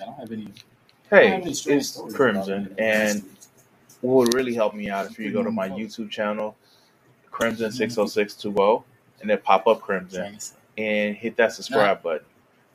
I 0.00 0.04
don't 0.04 0.14
have 0.14 0.32
any. 0.32 0.48
Hey, 1.10 1.42
it's 1.44 2.00
Crimson, 2.14 2.74
and 2.78 3.22
what 4.00 4.26
would 4.26 4.34
really 4.34 4.54
help 4.54 4.74
me 4.74 4.90
out 4.90 5.06
if 5.06 5.18
you 5.18 5.32
go 5.32 5.42
to 5.42 5.50
my 5.50 5.68
YouTube 5.68 6.10
channel, 6.10 6.56
Crimson 7.30 7.72
six 7.72 7.96
oh 7.98 8.06
six 8.06 8.34
two 8.34 8.54
oh, 8.58 8.84
and 9.20 9.30
then 9.30 9.38
pop 9.38 9.66
up 9.66 9.80
Crimson 9.80 10.38
and 10.76 11.16
hit 11.16 11.36
that 11.36 11.52
subscribe 11.52 12.02
button. 12.02 12.26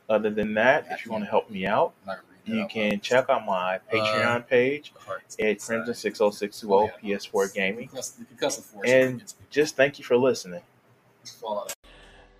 Other 0.09 0.31
than 0.31 0.55
that, 0.55 0.87
if 0.89 1.05
you 1.05 1.11
want 1.11 1.23
to 1.23 1.29
help 1.29 1.49
me 1.51 1.67
out, 1.67 1.93
you 2.45 2.65
can 2.67 2.99
check 2.99 3.29
out 3.29 3.45
my 3.45 3.79
Patreon 3.93 4.47
page 4.47 4.91
at 5.39 5.59
Crimson 5.59 5.93
six 5.93 6.19
oh 6.19 6.31
six 6.31 6.59
two 6.59 6.73
oh 6.73 6.89
PS4 7.03 7.53
Gaming, 7.53 7.89
and 8.85 9.23
just 9.49 9.75
thank 9.75 9.99
you 9.99 10.05
for 10.05 10.17
listening. 10.17 10.61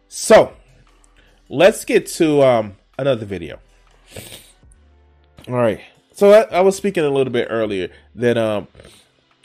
So, 0.08 0.54
let's 1.48 1.86
get 1.86 2.08
to 2.08 2.42
um, 2.42 2.76
another 2.98 3.26
video. 3.26 3.60
All 5.50 5.56
right. 5.56 5.82
So 6.14 6.32
I, 6.32 6.58
I 6.58 6.62
was 6.62 6.78
speaking 6.78 7.04
a 7.04 7.10
little 7.10 7.34
bit 7.34 7.48
earlier 7.50 7.90
that 8.14 8.38
um 8.38 8.68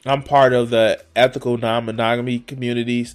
I'm 0.04 0.22
part 0.22 0.52
of 0.52 0.68
the 0.68 1.02
ethical 1.16 1.56
non-monogamy 1.56 2.40
communities 2.40 3.14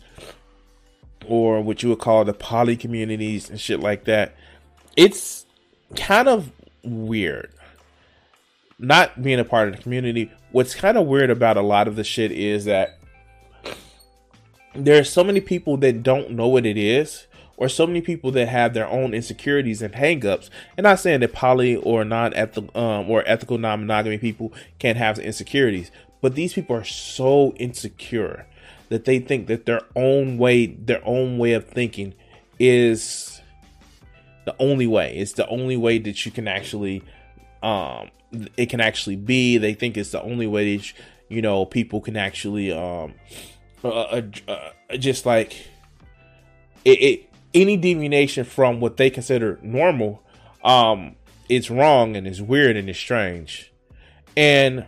or 1.28 1.62
what 1.62 1.84
you 1.84 1.90
would 1.90 2.00
call 2.00 2.26
the 2.26 2.34
poly 2.34 2.76
communities 2.76 3.48
and 3.48 3.60
shit 3.62 3.80
like 3.80 4.06
that. 4.06 4.36
It's 4.96 5.46
kind 5.96 6.28
of 6.28 6.52
weird 6.84 7.52
not 8.80 9.22
being 9.22 9.40
a 9.40 9.46
part 9.46 9.68
of 9.68 9.76
the 9.76 9.84
community. 9.84 10.32
What's 10.52 10.74
kind 10.74 10.98
of 10.98 11.06
weird 11.06 11.30
about 11.30 11.58
a 11.58 11.62
lot 11.62 11.88
of 11.88 11.96
the 11.96 12.04
shit 12.04 12.32
is 12.32 12.66
that 12.66 12.98
there 14.74 15.00
are 15.00 15.04
so 15.04 15.24
many 15.24 15.42
people 15.42 15.78
that 15.78 16.02
don't 16.02 16.32
know 16.32 16.48
what 16.48 16.66
it 16.66 16.78
is 16.78 17.28
or 17.60 17.68
so 17.68 17.86
many 17.86 18.00
people 18.00 18.32
that 18.32 18.48
have 18.48 18.74
their 18.74 18.88
own 18.88 19.14
insecurities 19.14 19.82
and 19.82 19.94
hangups. 19.94 20.50
And 20.78 20.86
not 20.86 21.00
saying 21.00 21.20
that 21.20 21.34
poly 21.34 21.76
or 21.76 22.06
non-ethical 22.06 22.82
um, 22.82 23.12
or 23.12 23.22
ethical 23.28 23.58
non-monogamy 23.58 24.18
people 24.18 24.54
can't 24.80 24.98
have 24.98 25.20
insecurities, 25.20 25.92
but 26.22 26.36
these 26.36 26.54
people 26.54 26.78
are 26.78 26.86
so 26.86 27.54
insecure 27.58 28.48
that 28.88 29.04
they 29.04 29.20
think 29.20 29.48
that 29.48 29.66
their 29.66 29.82
own 29.94 30.38
way, 30.38 30.68
their 30.68 31.06
own 31.06 31.38
way 31.38 31.52
of 31.52 31.68
thinking, 31.68 32.14
is 32.60 33.42
the 34.46 34.56
only 34.58 34.88
way. 34.88 35.18
It's 35.18 35.34
the 35.34 35.48
only 35.48 35.76
way 35.76 36.00
that 36.00 36.26
you 36.26 36.32
can 36.32 36.48
actually, 36.48 37.04
um, 37.62 38.10
it 38.56 38.68
can 38.68 38.80
actually 38.80 39.18
be. 39.18 39.58
They 39.58 39.74
think 39.74 39.98
it's 39.98 40.12
the 40.12 40.22
only 40.22 40.48
way 40.48 40.78
that 40.78 40.94
you 41.28 41.42
know 41.42 41.66
people 41.66 42.00
can 42.00 42.16
actually, 42.16 42.72
um, 42.72 43.16
uh, 43.84 43.90
uh, 43.90 44.22
uh, 44.48 44.98
just 44.98 45.26
like 45.26 45.68
it, 46.86 47.02
it 47.02 47.29
any 47.54 47.78
deviation 47.78 48.46
from 48.46 48.80
what 48.80 48.98
they 48.98 49.10
consider 49.10 49.60
normal, 49.62 50.24
um, 50.64 51.16
it's 51.48 51.70
wrong 51.70 52.16
and 52.16 52.28
it's 52.28 52.42
weird 52.42 52.76
and 52.76 52.90
it's 52.90 53.00
strange. 53.00 53.72
And 54.38 54.86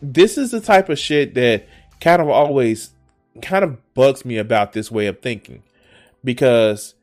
this 0.00 0.38
is 0.38 0.50
the 0.50 0.60
type 0.60 0.88
of 0.88 0.98
shit 0.98 1.34
that 1.34 1.66
kind 2.00 2.22
of 2.22 2.28
always 2.28 2.90
kind 3.42 3.64
of 3.64 3.94
bugs 3.94 4.24
me 4.24 4.36
about 4.36 4.72
this 4.72 4.90
way 4.90 5.06
of 5.06 5.20
thinking. 5.20 5.62
Because 6.22 6.94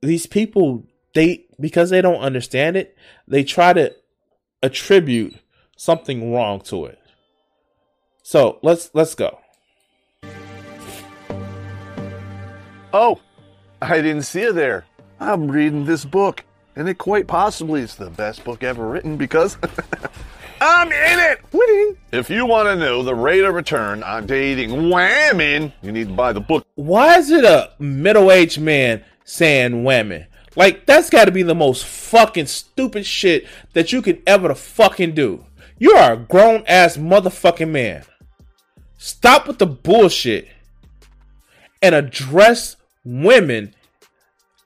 these 0.00 0.26
people 0.26 0.84
they 1.14 1.44
because 1.60 1.90
they 1.90 2.00
don't 2.00 2.20
understand 2.20 2.76
it 2.76 2.96
they 3.28 3.44
try 3.44 3.72
to 3.72 3.94
attribute 4.62 5.34
something 5.76 6.32
wrong 6.32 6.60
to 6.60 6.86
it. 6.86 6.98
So 8.22 8.58
let's 8.62 8.90
let's 8.94 9.14
go. 9.14 9.38
Oh 12.92 13.20
I 13.82 14.00
didn't 14.00 14.22
see 14.22 14.42
it 14.42 14.54
there. 14.54 14.84
I'm 15.18 15.50
reading 15.50 15.84
this 15.84 16.04
book, 16.04 16.44
and 16.76 16.88
it 16.88 16.98
quite 16.98 17.26
possibly 17.26 17.80
is 17.80 17.96
the 17.96 18.10
best 18.10 18.44
book 18.44 18.62
ever 18.62 18.88
written 18.88 19.16
because 19.16 19.58
I'm 20.60 20.86
in 20.86 21.18
it! 21.18 21.40
Winning! 21.50 21.96
If 22.12 22.30
you 22.30 22.46
want 22.46 22.68
to 22.68 22.76
know 22.76 23.02
the 23.02 23.16
rate 23.16 23.42
of 23.42 23.52
return 23.52 24.04
on 24.04 24.26
dating 24.26 24.88
women, 24.88 25.72
you 25.82 25.90
need 25.90 26.06
to 26.06 26.14
buy 26.14 26.32
the 26.32 26.40
book. 26.40 26.64
Why 26.76 27.18
is 27.18 27.32
it 27.32 27.44
a 27.44 27.72
middle 27.80 28.30
aged 28.30 28.60
man 28.60 29.04
saying 29.24 29.82
women? 29.82 30.26
Like, 30.54 30.86
that's 30.86 31.10
got 31.10 31.24
to 31.24 31.32
be 31.32 31.42
the 31.42 31.54
most 31.54 31.84
fucking 31.84 32.46
stupid 32.46 33.04
shit 33.04 33.48
that 33.72 33.92
you 33.92 34.00
could 34.00 34.22
ever 34.28 34.54
fucking 34.54 35.16
do. 35.16 35.44
You 35.80 35.94
are 35.94 36.12
a 36.12 36.18
grown 36.18 36.62
ass 36.68 36.96
motherfucking 36.96 37.70
man. 37.70 38.04
Stop 38.96 39.48
with 39.48 39.58
the 39.58 39.66
bullshit 39.66 40.46
and 41.82 41.96
address 41.96 42.76
women 43.04 43.74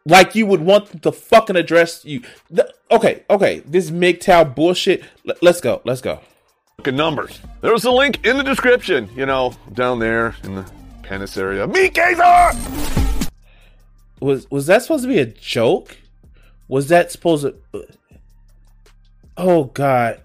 like 0.06 0.34
you 0.34 0.46
would 0.46 0.60
want 0.60 0.88
them 0.88 1.00
to 1.00 1.12
fucking 1.12 1.56
address 1.56 2.04
you. 2.04 2.22
The, 2.50 2.72
okay, 2.90 3.24
okay, 3.28 3.60
this 3.60 3.90
MGTOW 3.90 4.54
bullshit. 4.54 5.02
L- 5.28 5.34
let's 5.42 5.60
go, 5.60 5.82
let's 5.84 6.00
go. 6.00 6.20
Look 6.78 6.88
at 6.88 6.94
numbers. 6.94 7.40
There's 7.60 7.84
a 7.84 7.90
link 7.90 8.24
in 8.24 8.36
the 8.36 8.44
description. 8.44 9.10
You 9.14 9.26
know, 9.26 9.54
down 9.74 9.98
there 9.98 10.36
in 10.44 10.54
the 10.54 10.70
penis 11.02 11.36
area. 11.36 11.66
Meet 11.66 11.94
Gazer. 11.94 12.52
Was 14.20 14.50
was 14.50 14.66
that 14.66 14.82
supposed 14.82 15.04
to 15.04 15.08
be 15.08 15.18
a 15.18 15.26
joke? 15.26 15.98
Was 16.68 16.88
that 16.88 17.10
supposed 17.10 17.44
to? 17.44 17.86
Oh 19.36 19.64
God. 19.64 20.20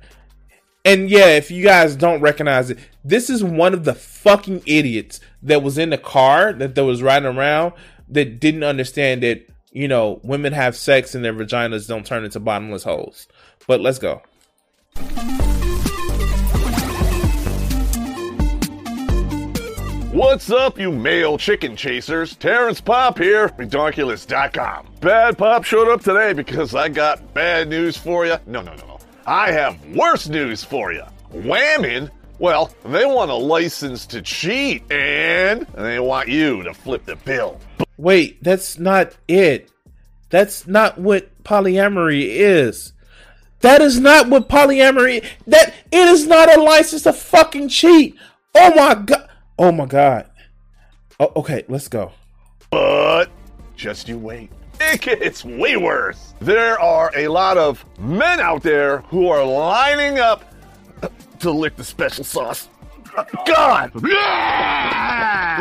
And 0.83 1.09
yeah, 1.09 1.27
if 1.27 1.51
you 1.51 1.63
guys 1.63 1.95
don't 1.95 2.21
recognize 2.21 2.69
it, 2.69 2.79
this 3.03 3.29
is 3.29 3.43
one 3.43 3.73
of 3.73 3.83
the 3.83 3.93
fucking 3.93 4.63
idiots 4.65 5.19
that 5.43 5.61
was 5.61 5.77
in 5.77 5.91
the 5.91 5.97
car 5.97 6.53
that, 6.53 6.73
that 6.73 6.85
was 6.85 7.03
riding 7.03 7.37
around 7.37 7.73
that 8.11 8.39
didn't 8.39 8.63
understand 8.63 9.23
that 9.23 9.47
you 9.71 9.87
know 9.87 10.19
women 10.23 10.53
have 10.53 10.75
sex 10.75 11.15
and 11.15 11.23
their 11.23 11.33
vaginas 11.33 11.87
don't 11.87 12.05
turn 12.05 12.23
into 12.23 12.39
bottomless 12.39 12.83
holes. 12.83 13.27
But 13.67 13.81
let's 13.81 13.99
go. 13.99 14.21
What's 20.11 20.51
up, 20.51 20.77
you 20.77 20.91
male 20.91 21.37
chicken 21.37 21.77
chasers? 21.77 22.35
Terrence 22.35 22.81
Popp 22.81 23.17
here, 23.17 23.47
Redonkulous.com. 23.47 24.87
Bad 24.99 25.37
Pop 25.37 25.63
showed 25.63 25.89
up 25.89 26.01
today 26.01 26.33
because 26.33 26.75
I 26.75 26.89
got 26.89 27.33
bad 27.33 27.69
news 27.69 27.95
for 27.95 28.25
you. 28.25 28.35
No, 28.45 28.61
no, 28.61 28.75
no, 28.75 28.85
no. 28.85 28.99
I 29.25 29.51
have 29.51 29.83
worse 29.95 30.27
news 30.27 30.65
for 30.65 30.91
you. 30.91 31.03
Whamming 31.31 32.11
well, 32.41 32.71
they 32.83 33.05
want 33.05 33.29
a 33.29 33.35
license 33.35 34.07
to 34.07 34.19
cheat, 34.23 34.91
and 34.91 35.67
they 35.77 35.99
want 35.99 36.27
you 36.27 36.63
to 36.63 36.73
flip 36.73 37.05
the 37.05 37.15
bill. 37.17 37.59
Wait, 38.01 38.43
that's 38.43 38.79
not 38.79 39.15
it. 39.27 39.69
That's 40.31 40.65
not 40.65 40.97
what 40.97 41.43
polyamory 41.43 42.23
is. 42.25 42.93
That 43.59 43.79
is 43.79 43.99
not 43.99 44.27
what 44.27 44.49
polyamory. 44.49 45.23
That 45.45 45.75
it 45.91 46.07
is 46.07 46.25
not 46.25 46.51
a 46.51 46.59
license 46.59 47.03
to 47.03 47.13
fucking 47.13 47.69
cheat. 47.69 48.15
Oh 48.55 48.73
my 48.73 48.95
god. 48.95 49.29
Oh 49.59 49.71
my 49.71 49.85
god. 49.85 50.27
Oh, 51.19 51.31
okay, 51.35 51.63
let's 51.67 51.87
go. 51.87 52.11
But 52.71 53.29
just 53.75 54.07
you 54.07 54.17
wait. 54.17 54.49
It 54.79 55.01
gets 55.01 55.45
way 55.45 55.77
worse. 55.77 56.33
There 56.39 56.79
are 56.79 57.11
a 57.15 57.27
lot 57.27 57.59
of 57.59 57.85
men 57.99 58.39
out 58.39 58.63
there 58.63 59.01
who 59.09 59.27
are 59.27 59.45
lining 59.45 60.17
up 60.17 60.43
to 61.41 61.51
lick 61.51 61.75
the 61.75 61.83
special 61.83 62.23
sauce. 62.23 62.67
God! 63.45 63.91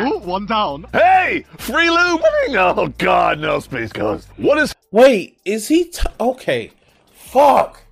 Ooh, 0.01 0.19
one 0.19 0.45
down. 0.45 0.85
Hey! 0.93 1.45
Free 1.57 1.89
lube! 1.89 2.21
Oh, 2.53 2.87
God, 2.97 3.39
no, 3.39 3.59
Space 3.59 3.91
Ghost. 3.91 4.27
What 4.37 4.57
is. 4.57 4.73
Wait, 4.91 5.39
is 5.45 5.67
he. 5.67 5.85
T- 5.85 6.01
okay. 6.19 6.71
Fuck. 7.13 7.83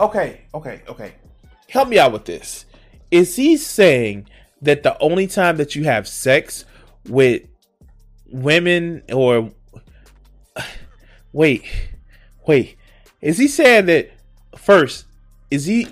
Okay, 0.00 0.42
okay, 0.54 0.82
okay. 0.88 1.14
Help 1.68 1.88
me 1.88 1.98
out 1.98 2.12
with 2.12 2.24
this. 2.24 2.66
Is 3.10 3.36
he 3.36 3.56
saying 3.56 4.28
that 4.62 4.82
the 4.82 4.98
only 5.00 5.26
time 5.26 5.56
that 5.56 5.74
you 5.74 5.84
have 5.84 6.06
sex 6.08 6.64
with 7.08 7.42
women 8.30 9.02
or. 9.12 9.50
Wait, 11.32 11.64
wait. 12.46 12.78
Is 13.20 13.36
he 13.36 13.46
saying 13.46 13.86
that. 13.86 14.10
First, 14.56 15.04
is 15.50 15.66
he 15.66 15.88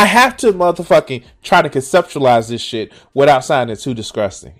I 0.00 0.06
have 0.06 0.38
to 0.38 0.54
motherfucking 0.54 1.24
try 1.42 1.60
to 1.60 1.68
conceptualize 1.68 2.48
this 2.48 2.62
shit 2.62 2.90
without 3.12 3.44
sounding 3.44 3.76
too 3.76 3.92
disgusting. 3.92 4.54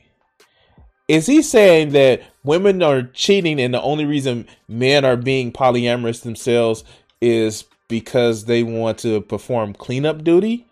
is 1.09 1.27
he 1.27 1.41
saying 1.41 1.93
that 1.93 2.21
women 2.45 2.83
are 2.83 3.05
cheating 3.05 3.59
and 3.59 3.73
the 3.73 3.81
only 3.81 4.05
reason 4.05 4.47
men 4.69 5.03
are 5.03 5.17
being 5.17 5.51
polyamorous 5.51 6.21
themselves 6.21 6.85
is 7.23 7.65
because 7.89 8.45
they 8.45 8.63
want 8.63 8.99
to 8.99 9.23
perform 9.23 9.73
cleanup 9.73 10.25
duty? 10.25 10.67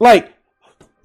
Like, 0.00 0.32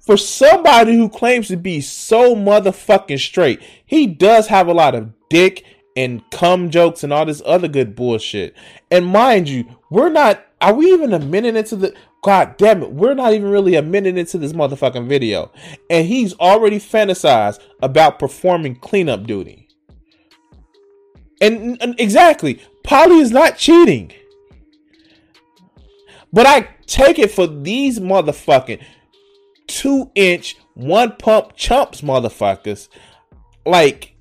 for 0.00 0.16
somebody 0.16 0.96
who 0.96 1.10
claims 1.10 1.48
to 1.48 1.58
be 1.58 1.82
so 1.82 2.34
motherfucking 2.34 3.20
straight, 3.20 3.60
he 3.84 4.06
does 4.06 4.46
have 4.46 4.68
a 4.68 4.72
lot 4.72 4.94
of 4.94 5.12
dick 5.28 5.66
and 5.94 6.22
cum 6.30 6.70
jokes 6.70 7.04
and 7.04 7.12
all 7.12 7.26
this 7.26 7.42
other 7.44 7.68
good 7.68 7.94
bullshit. 7.94 8.56
And 8.90 9.04
mind 9.04 9.50
you, 9.50 9.66
we're 9.90 10.08
not. 10.08 10.46
Are 10.62 10.72
we 10.72 10.92
even 10.92 11.12
a 11.12 11.18
minute 11.18 11.56
into 11.56 11.74
the? 11.74 11.94
God 12.22 12.56
damn 12.56 12.84
it, 12.84 12.92
we're 12.92 13.14
not 13.14 13.34
even 13.34 13.50
really 13.50 13.74
a 13.74 13.82
minute 13.82 14.16
into 14.16 14.38
this 14.38 14.52
motherfucking 14.52 15.08
video, 15.08 15.50
and 15.90 16.06
he's 16.06 16.34
already 16.38 16.78
fantasized 16.78 17.58
about 17.82 18.20
performing 18.20 18.76
cleanup 18.76 19.26
duty. 19.26 19.68
And, 21.40 21.82
and 21.82 21.98
exactly, 21.98 22.62
poly 22.84 23.18
is 23.18 23.32
not 23.32 23.58
cheating. 23.58 24.12
But 26.32 26.46
I 26.46 26.68
take 26.86 27.18
it 27.18 27.32
for 27.32 27.48
these 27.48 27.98
motherfucking 27.98 28.80
two 29.66 30.12
inch, 30.14 30.56
one 30.74 31.16
pump 31.16 31.56
chumps 31.56 32.02
motherfuckers. 32.02 32.88
Like, 33.66 34.14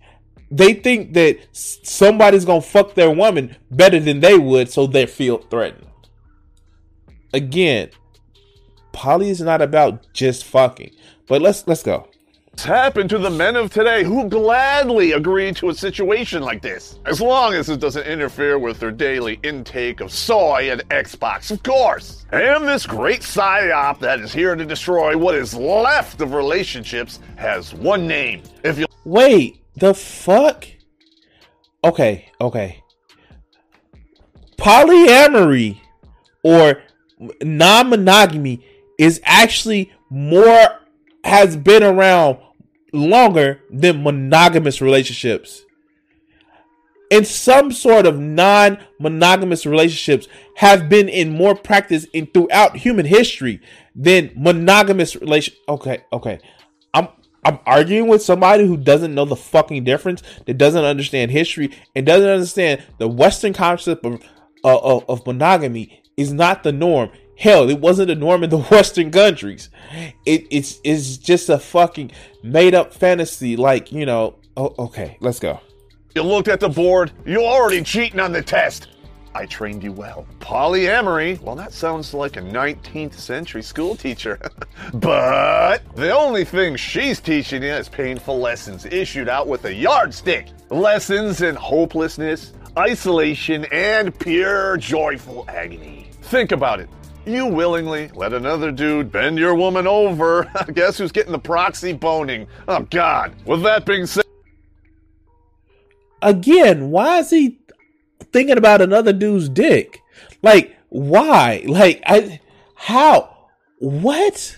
they 0.49 0.73
think 0.73 1.13
that 1.13 1.37
somebody's 1.51 2.45
gonna 2.45 2.61
fuck 2.61 2.95
their 2.95 3.11
woman 3.11 3.55
better 3.69 3.99
than 3.99 4.21
they 4.21 4.39
would, 4.39 4.71
so 4.71 4.87
they 4.87 5.05
feel 5.05 5.37
threatened. 5.37 5.85
Again, 7.33 7.89
poly 8.91 9.29
is 9.29 9.41
not 9.41 9.61
about 9.61 10.11
just 10.13 10.45
fucking. 10.45 10.91
But 11.27 11.41
let's 11.41 11.67
let's 11.67 11.83
go. 11.83 12.07
What's 12.51 12.65
happened 12.65 13.09
to 13.11 13.17
the 13.17 13.29
men 13.29 13.55
of 13.55 13.71
today 13.71 14.03
who 14.03 14.27
gladly 14.27 15.13
agree 15.13 15.53
to 15.53 15.69
a 15.69 15.73
situation 15.73 16.43
like 16.43 16.61
this? 16.61 16.99
As 17.05 17.21
long 17.21 17.53
as 17.53 17.69
it 17.69 17.79
doesn't 17.79 18.05
interfere 18.05 18.59
with 18.59 18.77
their 18.77 18.91
daily 18.91 19.39
intake 19.41 20.01
of 20.01 20.11
soy 20.11 20.69
and 20.69 20.87
Xbox, 20.89 21.49
of 21.49 21.63
course. 21.63 22.25
And 22.31 22.67
this 22.67 22.85
great 22.85 23.21
psyop 23.21 23.99
that 23.99 24.19
is 24.19 24.33
here 24.33 24.55
to 24.55 24.65
destroy 24.65 25.17
what 25.17 25.33
is 25.33 25.55
left 25.55 26.19
of 26.19 26.33
relationships 26.33 27.19
has 27.37 27.73
one 27.73 28.05
name. 28.05 28.43
If 28.63 28.77
you 28.77 28.85
Wait, 29.05 29.63
the 29.77 29.93
fuck? 29.93 30.67
Okay, 31.83 32.29
okay. 32.41 32.83
Polyamory 34.57 35.79
or 36.43 36.83
non 37.41 37.89
monogamy 37.89 38.63
is 38.97 39.21
actually 39.23 39.91
more, 40.09 40.79
has 41.23 41.55
been 41.57 41.83
around 41.83 42.37
longer 42.93 43.61
than 43.69 44.03
monogamous 44.03 44.81
relationships. 44.81 45.63
And 47.09 47.27
some 47.27 47.71
sort 47.71 48.05
of 48.05 48.19
non 48.19 48.79
monogamous 48.99 49.65
relationships 49.65 50.27
have 50.55 50.87
been 50.87 51.09
in 51.09 51.35
more 51.35 51.55
practice 51.55 52.05
in 52.13 52.27
throughout 52.27 52.77
human 52.77 53.05
history 53.05 53.61
than 53.95 54.31
monogamous 54.35 55.15
relation. 55.15 55.53
Okay, 55.67 56.03
okay. 56.13 56.39
I'm 56.93 57.09
I'm 57.43 57.59
arguing 57.65 58.07
with 58.07 58.21
somebody 58.21 58.65
who 58.65 58.77
doesn't 58.77 59.13
know 59.13 59.25
the 59.25 59.35
fucking 59.35 59.83
difference, 59.83 60.21
that 60.45 60.57
doesn't 60.57 60.85
understand 60.85 61.31
history, 61.31 61.71
and 61.95 62.05
doesn't 62.05 62.29
understand 62.29 62.83
the 62.97 63.07
Western 63.07 63.53
concept 63.53 64.05
of 64.05 64.21
of, 64.63 65.03
of 65.09 65.25
monogamy 65.25 66.00
is 66.17 66.31
not 66.33 66.63
the 66.63 66.71
norm. 66.71 67.11
Hell, 67.37 67.69
it 67.69 67.79
wasn't 67.79 68.09
the 68.09 68.15
norm 68.15 68.43
in 68.43 68.49
the 68.49 68.59
Western 68.71 69.11
countries. 69.11 69.69
It, 70.25 70.45
it's 70.51 70.79
it's 70.83 71.17
just 71.17 71.49
a 71.49 71.57
fucking 71.57 72.11
made 72.43 72.75
up 72.75 72.93
fantasy. 72.93 73.55
Like 73.55 73.91
you 73.91 74.05
know. 74.05 74.35
Oh, 74.57 74.75
okay, 74.77 75.17
let's 75.21 75.39
go. 75.39 75.61
You 76.13 76.23
looked 76.23 76.49
at 76.49 76.59
the 76.59 76.67
board, 76.67 77.13
you're 77.25 77.41
already 77.41 77.81
cheating 77.83 78.19
on 78.19 78.33
the 78.33 78.41
test. 78.41 78.89
I 79.33 79.45
trained 79.45 79.81
you 79.81 79.93
well. 79.93 80.27
Polyamory, 80.39 81.39
well, 81.39 81.55
that 81.55 81.71
sounds 81.71 82.13
like 82.13 82.35
a 82.35 82.41
19th 82.41 83.13
century 83.13 83.63
school 83.63 83.95
teacher. 83.95 84.37
but 84.93 85.79
the 85.95 86.11
only 86.11 86.43
thing 86.43 86.75
she's 86.75 87.21
teaching 87.21 87.63
you 87.63 87.69
is 87.69 87.87
painful 87.87 88.39
lessons 88.39 88.85
issued 88.85 89.29
out 89.29 89.47
with 89.47 89.63
a 89.65 89.73
yardstick. 89.73 90.47
Lessons 90.69 91.41
in 91.41 91.55
hopelessness, 91.55 92.51
isolation, 92.77 93.65
and 93.71 94.17
pure 94.19 94.75
joyful 94.75 95.45
agony. 95.47 96.00
Think 96.31 96.53
about 96.53 96.79
it. 96.79 96.87
You 97.25 97.45
willingly 97.45 98.07
let 98.15 98.31
another 98.31 98.71
dude 98.71 99.11
bend 99.11 99.37
your 99.37 99.53
woman 99.53 99.85
over. 99.85 100.49
Guess 100.73 100.97
who's 100.97 101.11
getting 101.11 101.33
the 101.33 101.37
proxy 101.37 101.91
boning? 101.91 102.47
Oh, 102.69 102.83
God. 102.89 103.35
With 103.45 103.63
that 103.63 103.85
being 103.85 104.05
said, 104.05 104.23
Again, 106.21 106.89
why 106.89 107.17
is 107.17 107.31
he 107.31 107.59
thinking 108.31 108.57
about 108.57 108.79
another 108.79 109.11
dude's 109.11 109.49
dick? 109.49 110.01
Like, 110.41 110.73
why? 110.87 111.65
Like, 111.67 112.01
I, 112.05 112.39
how? 112.75 113.49
What? 113.79 114.57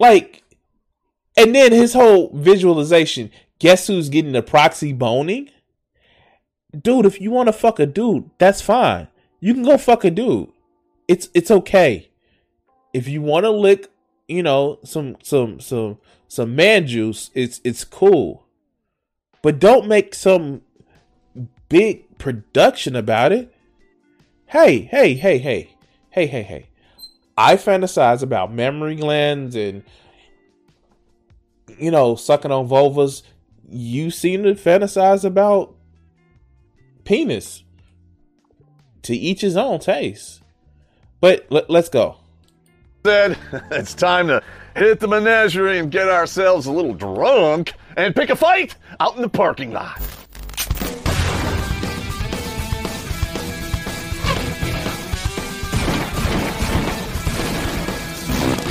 Like, 0.00 0.42
and 1.36 1.54
then 1.54 1.70
his 1.70 1.92
whole 1.92 2.32
visualization. 2.34 3.30
Guess 3.60 3.86
who's 3.86 4.08
getting 4.08 4.32
the 4.32 4.42
proxy 4.42 4.92
boning? 4.92 5.50
Dude, 6.78 7.06
if 7.06 7.20
you 7.20 7.30
want 7.30 7.48
to 7.48 7.52
fuck 7.52 7.78
a 7.78 7.86
dude, 7.86 8.30
that's 8.38 8.62
fine. 8.62 9.08
You 9.40 9.54
can 9.54 9.62
go 9.62 9.76
fuck 9.76 10.04
a 10.04 10.10
dude. 10.10 10.50
It's 11.08 11.28
it's 11.34 11.50
okay. 11.50 12.10
If 12.92 13.08
you 13.08 13.20
want 13.20 13.44
to 13.44 13.50
lick, 13.50 13.90
you 14.28 14.42
know, 14.42 14.78
some 14.84 15.16
some 15.22 15.60
some 15.60 15.98
some 16.28 16.56
man 16.56 16.86
juice, 16.86 17.30
it's 17.34 17.60
it's 17.64 17.84
cool. 17.84 18.46
But 19.42 19.58
don't 19.58 19.88
make 19.88 20.14
some 20.14 20.62
big 21.68 22.18
production 22.18 22.94
about 22.96 23.32
it. 23.32 23.54
Hey, 24.46 24.82
hey, 24.82 25.14
hey, 25.14 25.38
hey. 25.38 25.76
Hey, 26.10 26.26
hey, 26.26 26.42
hey. 26.42 26.68
I 27.36 27.56
fantasize 27.56 28.22
about 28.22 28.52
mammary 28.52 28.94
glands 28.96 29.56
and 29.56 29.82
you 31.78 31.90
know, 31.90 32.14
sucking 32.14 32.52
on 32.52 32.68
vulvas. 32.68 33.22
You 33.68 34.10
seem 34.10 34.42
to 34.44 34.54
fantasize 34.54 35.24
about 35.24 35.74
penis. 37.04 37.64
To 39.02 39.16
each 39.16 39.40
his 39.40 39.56
own 39.56 39.80
taste. 39.80 40.42
But 41.20 41.46
let, 41.50 41.68
let's 41.68 41.88
go. 41.88 42.16
said 43.04 43.36
it's 43.70 43.94
time 43.94 44.28
to 44.28 44.42
hit 44.76 45.00
the 45.00 45.08
menagerie 45.08 45.78
and 45.78 45.90
get 45.90 46.08
ourselves 46.08 46.66
a 46.66 46.72
little 46.72 46.94
drunk 46.94 47.72
and 47.96 48.14
pick 48.14 48.30
a 48.30 48.36
fight 48.36 48.76
out 49.00 49.16
in 49.16 49.22
the 49.22 49.28
parking 49.28 49.72
lot. 49.72 50.00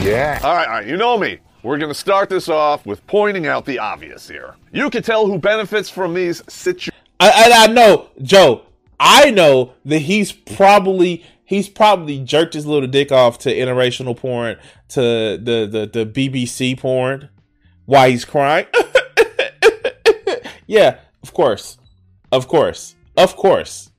Yeah. 0.04 0.40
All 0.44 0.56
right, 0.56 0.68
all 0.68 0.74
right, 0.74 0.88
you 0.88 0.98
know 0.98 1.18
me. 1.18 1.38
We're 1.62 1.78
going 1.78 1.92
to 1.92 1.98
start 1.98 2.28
this 2.28 2.50
off 2.50 2.88
with 2.88 3.06
pointing 3.06 3.46
out 3.46 3.66
the 3.66 3.78
obvious 3.78 4.28
here. 4.28 4.56
You 4.74 4.90
can 4.90 5.04
tell 5.04 5.28
who 5.28 5.38
benefits 5.38 5.92
from 5.92 6.16
these 6.16 6.42
situations. 6.52 6.91
I, 7.22 7.30
I, 7.30 7.64
I 7.64 7.68
know, 7.68 8.10
Joe. 8.24 8.64
I 9.00 9.30
know 9.30 9.74
that 9.86 10.00
he's 10.00 10.32
probably 10.32 11.24
he's 11.46 11.70
probably 11.70 12.20
jerked 12.20 12.56
his 12.56 12.66
little 12.66 12.88
dick 12.88 13.12
off 13.12 13.38
to 13.40 13.54
interracial 13.54 14.18
porn, 14.18 14.58
to 14.90 15.02
the 15.02 15.70
the, 15.72 16.04
the 16.04 16.06
BBC 16.06 16.80
porn, 16.80 17.30
while 17.86 18.10
he's 18.10 18.26
crying. 18.26 18.66
yeah, 20.68 20.98
of 21.22 21.32
course, 21.32 21.78
of 22.32 22.48
course, 22.48 22.96
of 23.16 23.36
course. 23.36 23.92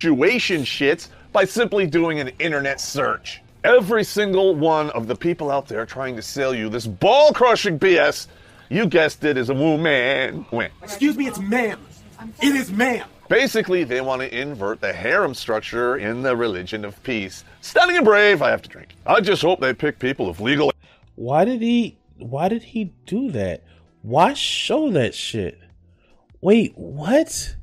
situation 0.00 0.62
shits 0.62 1.08
by 1.32 1.44
simply 1.44 1.86
doing 1.86 2.18
an 2.18 2.28
internet 2.38 2.80
search. 2.80 3.42
Every 3.62 4.04
single 4.04 4.54
one 4.54 4.88
of 4.90 5.06
the 5.06 5.16
people 5.16 5.50
out 5.50 5.68
there 5.68 5.84
trying 5.84 6.16
to 6.16 6.22
sell 6.22 6.54
you 6.54 6.70
this 6.70 6.86
ball 6.86 7.34
crushing 7.34 7.78
BS, 7.78 8.26
you 8.70 8.86
guessed 8.86 9.22
it, 9.24 9.36
is 9.36 9.50
a 9.50 9.54
woman. 9.54 10.46
Win. 10.50 10.70
Excuse 10.82 11.14
me, 11.16 11.26
it's 11.26 11.38
ma'am. 11.38 11.78
It 12.40 12.54
is 12.54 12.72
ma'am. 12.72 13.08
Basically, 13.28 13.84
they 13.84 14.00
want 14.00 14.22
to 14.22 14.34
invert 14.36 14.80
the 14.80 14.92
harem 14.92 15.34
structure 15.34 15.98
in 15.98 16.22
the 16.22 16.34
religion 16.34 16.84
of 16.84 17.00
peace. 17.02 17.44
Stunning 17.60 17.96
and 17.96 18.04
brave, 18.04 18.40
I 18.40 18.50
have 18.50 18.62
to 18.62 18.68
drink. 18.68 18.94
I 19.06 19.20
just 19.20 19.42
hope 19.42 19.60
they 19.60 19.74
pick 19.74 19.98
people 19.98 20.28
of 20.28 20.40
legal. 20.40 20.72
Why 21.16 21.44
did 21.44 21.60
he? 21.60 21.98
Why 22.16 22.48
did 22.48 22.62
he 22.62 22.92
do 23.06 23.30
that? 23.32 23.64
Why 24.02 24.32
show 24.32 24.90
that 24.92 25.14
shit? 25.14 25.58
Wait, 26.40 26.72
what? 26.76 27.56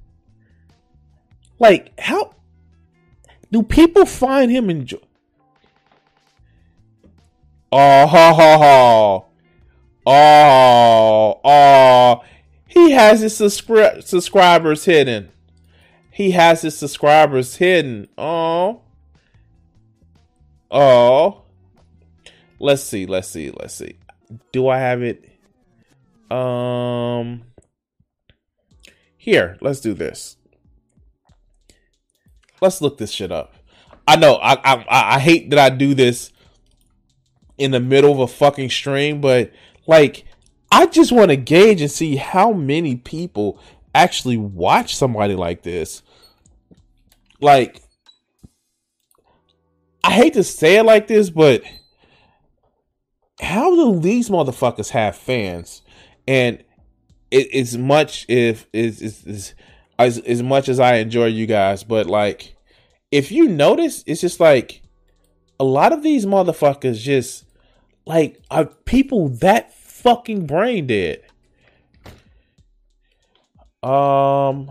Like, 1.57 1.99
how 1.99 2.35
do 3.51 3.63
people 3.63 4.05
find 4.05 4.51
him 4.51 4.69
enjoy? 4.69 4.97
Oh, 7.71 7.77
ah, 7.77 8.07
ho, 8.07 8.33
ho, 8.33 8.57
ho. 8.57 9.25
oh, 10.05 10.11
ah, 10.13 11.39
oh! 11.43 12.21
Ah. 12.21 12.34
He 12.67 12.91
has 12.91 13.21
his 13.21 13.37
subscri- 13.37 14.03
subscribers 14.03 14.85
hidden. 14.85 15.29
He 16.11 16.31
has 16.31 16.61
his 16.61 16.77
subscribers 16.77 17.57
hidden. 17.57 18.07
Oh, 18.17 18.81
oh. 20.71 21.43
Let's 22.59 22.83
see. 22.83 23.05
Let's 23.05 23.27
see. 23.27 23.51
Let's 23.51 23.75
see. 23.75 23.97
do 24.51 24.67
I 24.67 24.77
have 24.79 25.03
it? 25.03 25.29
Um, 26.31 27.43
here, 29.17 29.57
let's 29.61 29.79
do 29.79 29.93
this. 29.93 30.37
Let's 32.61 32.81
look 32.81 32.97
this 32.97 33.11
shit 33.11 33.31
up. 33.31 33.53
I 34.07 34.15
know 34.15 34.35
I 34.35 34.53
I 34.53 34.85
I 35.15 35.19
hate 35.19 35.49
that 35.49 35.59
I 35.59 35.69
do 35.69 35.93
this 35.93 36.31
in 37.57 37.71
the 37.71 37.79
middle 37.79 38.11
of 38.11 38.19
a 38.19 38.27
fucking 38.27 38.69
stream, 38.69 39.21
but 39.21 39.51
like 39.87 40.25
I 40.71 40.87
just 40.87 41.11
want 41.11 41.29
to 41.29 41.37
gauge 41.37 41.81
and 41.81 41.91
see 41.91 42.15
how 42.15 42.51
many 42.51 42.95
people 42.95 43.59
actually 43.93 44.37
watch 44.37 44.95
somebody 44.95 45.35
like 45.35 45.63
this. 45.63 46.03
Like 47.39 47.81
I 50.03 50.11
hate 50.11 50.33
to 50.33 50.43
say 50.43 50.77
it 50.77 50.83
like 50.83 51.07
this, 51.07 51.29
but 51.29 51.63
how 53.41 53.75
do 53.75 53.99
these 53.99 54.29
motherfuckers 54.29 54.89
have 54.89 55.15
fans? 55.15 55.81
And 56.27 56.63
it, 57.31 57.53
as 57.53 57.77
much 57.77 58.25
if 58.29 58.67
is 58.71 59.01
is 59.01 59.55
as 59.97 60.19
as 60.19 60.43
much 60.43 60.69
as 60.69 60.79
I 60.79 60.95
enjoy 60.95 61.27
you 61.27 61.45
guys, 61.45 61.83
but 61.83 62.07
like 62.07 62.55
if 63.11 63.31
you 63.31 63.47
notice, 63.47 64.03
it's 64.05 64.21
just 64.21 64.39
like 64.39 64.81
a 65.59 65.63
lot 65.63 65.93
of 65.93 66.03
these 66.03 66.25
motherfuckers 66.25 66.99
just 66.99 67.45
like 68.05 68.41
are 68.51 68.65
people 68.65 69.29
that 69.29 69.73
fucking 70.05 70.45
brain 70.45 70.85
dead. 70.85 71.23
Um. 73.81 74.69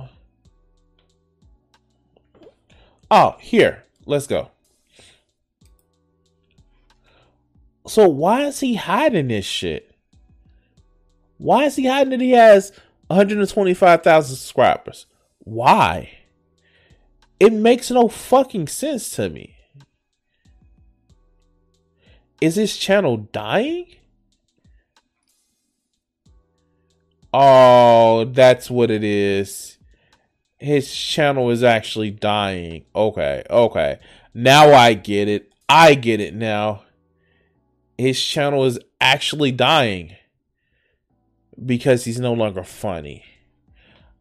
Oh, 3.10 3.36
here. 3.40 3.82
Let's 4.06 4.28
go. 4.28 4.50
So 7.86 8.08
why 8.08 8.42
is 8.42 8.60
he 8.60 8.74
hiding 8.76 9.28
this 9.28 9.44
shit? 9.44 9.92
Why 11.38 11.64
is 11.64 11.76
he 11.76 11.86
hiding 11.86 12.10
that 12.10 12.20
he 12.20 12.30
has 12.30 12.72
125,000 13.08 14.36
subscribers? 14.36 15.06
Why? 15.38 16.10
It 17.40 17.52
makes 17.52 17.90
no 17.90 18.06
fucking 18.08 18.68
sense 18.68 19.10
to 19.16 19.28
me. 19.28 19.56
Is 22.40 22.54
his 22.54 22.76
channel 22.76 23.16
dying? 23.16 23.86
Oh, 27.36 28.26
that's 28.26 28.70
what 28.70 28.92
it 28.92 29.02
is. 29.02 29.76
His 30.56 30.94
channel 30.94 31.50
is 31.50 31.64
actually 31.64 32.12
dying. 32.12 32.84
Okay, 32.94 33.42
okay. 33.50 33.98
Now 34.32 34.72
I 34.72 34.94
get 34.94 35.26
it. 35.26 35.52
I 35.68 35.96
get 35.96 36.20
it 36.20 36.32
now. 36.32 36.84
His 37.98 38.22
channel 38.24 38.64
is 38.64 38.78
actually 39.00 39.50
dying 39.50 40.14
because 41.66 42.04
he's 42.04 42.20
no 42.20 42.32
longer 42.32 42.62
funny. 42.62 43.24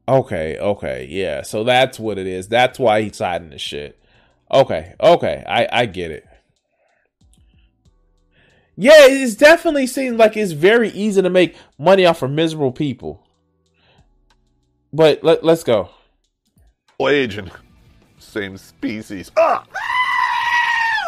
Okay, 0.08 0.58
okay, 0.58 1.05
yeah. 1.08 1.43
So 1.43 1.63
that's 1.63 2.00
what 2.00 2.17
it 2.17 2.25
is. 2.25 2.48
That's 2.48 2.79
why 2.79 3.03
he's 3.03 3.20
hiding 3.20 3.51
the 3.51 3.60
shit. 3.60 4.01
Okay, 4.51 4.96
okay, 5.00 5.43
I 5.48 5.67
I 5.72 5.86
get 5.86 6.10
it. 6.10 6.25
Yeah, 8.75 9.06
it's 9.06 9.36
definitely 9.36 9.88
seems 9.88 10.18
like 10.18 10.36
it's 10.36 10.51
very 10.51 10.89
easy 10.89 11.22
to 11.22 11.30
make 11.30 11.56
money 11.77 12.06
off 12.06 12.24
of 12.24 12.32
miserable 12.32 12.72
people. 12.72 13.25
But 14.92 15.24
let 15.24 15.44
let's 15.44 15.63
go. 15.63 15.89
Agent, 17.01 17.51
same 18.18 18.58
species. 18.58 19.32
Ah! 19.38 19.65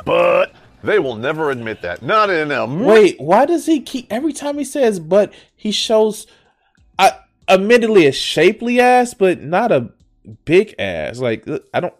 But 0.04 0.54
they 0.84 1.00
will 1.00 1.16
never 1.16 1.50
admit 1.50 1.82
that. 1.82 2.02
Not 2.04 2.30
in 2.30 2.52
a 2.52 2.66
wait. 2.66 3.20
Why 3.20 3.46
does 3.46 3.66
he 3.66 3.80
keep 3.82 4.12
every 4.12 4.34
time 4.34 4.58
he 4.58 4.64
says 4.64 5.00
but 5.00 5.34
he 5.56 5.72
shows, 5.72 6.28
I 7.00 7.14
admittedly 7.48 8.06
a 8.06 8.12
shapely 8.12 8.80
ass, 8.80 9.14
but 9.14 9.42
not 9.42 9.72
a 9.72 9.92
big 10.46 10.76
ass. 10.78 11.20
Like 11.20 11.48
I 11.74 11.80
don't. 11.80 11.94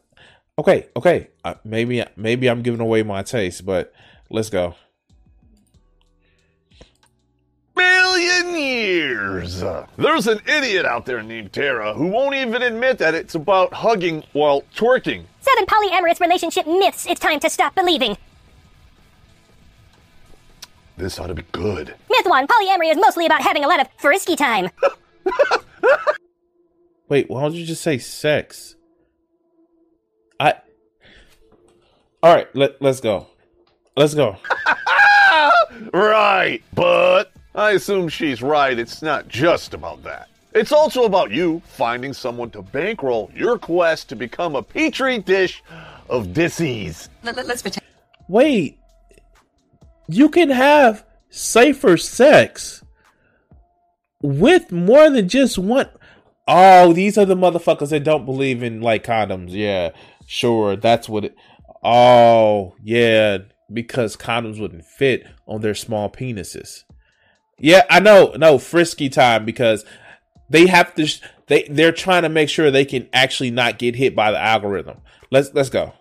Okay, 0.58 0.88
okay. 0.96 1.30
Uh, 1.44 1.56
maybe 1.64 2.04
maybe 2.16 2.48
I'm 2.48 2.62
giving 2.62 2.80
away 2.82 3.04
my 3.04 3.24
taste, 3.24 3.66
but 3.66 3.94
let's 4.30 4.50
go. 4.50 4.76
Million 7.76 8.56
years. 8.56 9.64
There's 9.98 10.28
an 10.28 10.40
idiot 10.48 10.86
out 10.86 11.06
there 11.06 11.22
named 11.22 11.54
Tara 11.54 11.94
who 11.94 12.08
won't 12.08 12.36
even 12.36 12.62
admit 12.62 12.98
that 13.00 13.14
it's 13.14 13.36
about 13.36 13.74
hugging 13.74 14.24
while 14.34 14.64
twerking. 14.76 15.24
Seven 15.42 15.66
polyamorous 15.66 16.20
relationship 16.20 16.66
myths 16.66 17.06
it's 17.06 17.20
time 17.20 17.40
to 17.42 17.50
stop 17.50 17.76
believing. 17.76 18.18
This 20.98 21.20
ought 21.20 21.28
to 21.28 21.36
be 21.36 21.44
good. 21.52 21.94
Myth 22.10 22.26
one 22.26 22.48
polyamory 22.48 22.90
is 22.90 22.98
mostly 22.98 23.26
about 23.26 23.42
having 23.42 23.66
a 23.66 23.68
lot 23.68 23.82
of 23.82 23.88
frisky 23.98 24.36
time. 24.36 24.70
Wait, 27.10 27.30
why 27.30 27.42
don't 27.42 27.54
you 27.54 27.66
just 27.66 27.82
say 27.84 27.98
sex? 27.98 28.76
I. 30.40 30.54
All 32.24 32.34
right, 32.34 32.54
let 32.56 32.82
let's 32.82 33.02
go. 33.02 33.28
Let's 33.98 34.14
go. 34.14 34.38
right, 35.94 36.62
but 36.74 37.32
I 37.56 37.72
assume 37.72 38.10
she's 38.10 38.42
right. 38.42 38.78
It's 38.78 39.02
not 39.02 39.30
just 39.30 39.74
about 39.74 40.04
that. 40.04 40.28
It's 40.54 40.72
also 40.72 41.04
about 41.04 41.32
you 41.32 41.62
finding 41.66 42.14
someone 42.14 42.50
to 42.52 42.62
bankroll 42.62 43.32
your 43.34 43.58
quest 43.58 44.10
to 44.10 44.16
become 44.16 44.56
a 44.56 44.62
petri 44.62 45.20
dish 45.20 45.64
of 46.10 46.34
disease. 46.34 47.10
Let, 47.24 47.38
us 47.38 47.62
pretend. 47.62 47.86
Wait, 48.28 48.78
you 50.08 50.30
can 50.30 50.50
have 50.50 51.06
safer 51.30 51.98
sex 51.98 52.84
with 54.22 54.72
more 54.72 55.10
than 55.10 55.30
just 55.30 55.58
one. 55.58 55.90
Oh, 56.48 56.94
these 56.94 57.18
are 57.18 57.26
the 57.26 57.36
motherfuckers 57.36 57.90
that 57.90 58.04
don't 58.04 58.26
believe 58.26 58.64
in 58.64 58.82
like 58.82 59.06
condoms. 59.06 59.52
Yeah, 59.52 59.92
sure, 60.28 60.76
that's 60.76 61.10
what 61.10 61.26
it. 61.26 61.36
Oh, 61.84 62.76
yeah, 62.84 63.40
because 63.72 64.16
condoms 64.16 64.60
wouldn't 64.60 64.86
fit 64.86 65.26
on 65.48 65.62
their 65.62 65.76
small 65.76 66.10
penises. 66.10 66.84
Yeah, 67.58 67.84
I 67.90 68.00
know. 68.00 68.34
No, 68.38 68.58
frisky 68.58 69.10
time 69.10 69.46
because 69.46 69.86
they 70.50 70.68
have 70.68 70.94
to. 70.96 71.08
They 71.48 71.64
they're 71.64 71.92
trying 71.92 72.24
to 72.24 72.30
make 72.30 72.50
sure 72.50 72.70
they 72.70 72.86
can 72.86 73.08
actually 73.14 73.52
not 73.52 73.80
get 73.80 73.96
hit 73.96 74.16
by 74.16 74.32
the 74.32 74.40
algorithm. 74.40 75.02
Let's 75.32 75.54
let's 75.54 75.70
go 75.70 75.94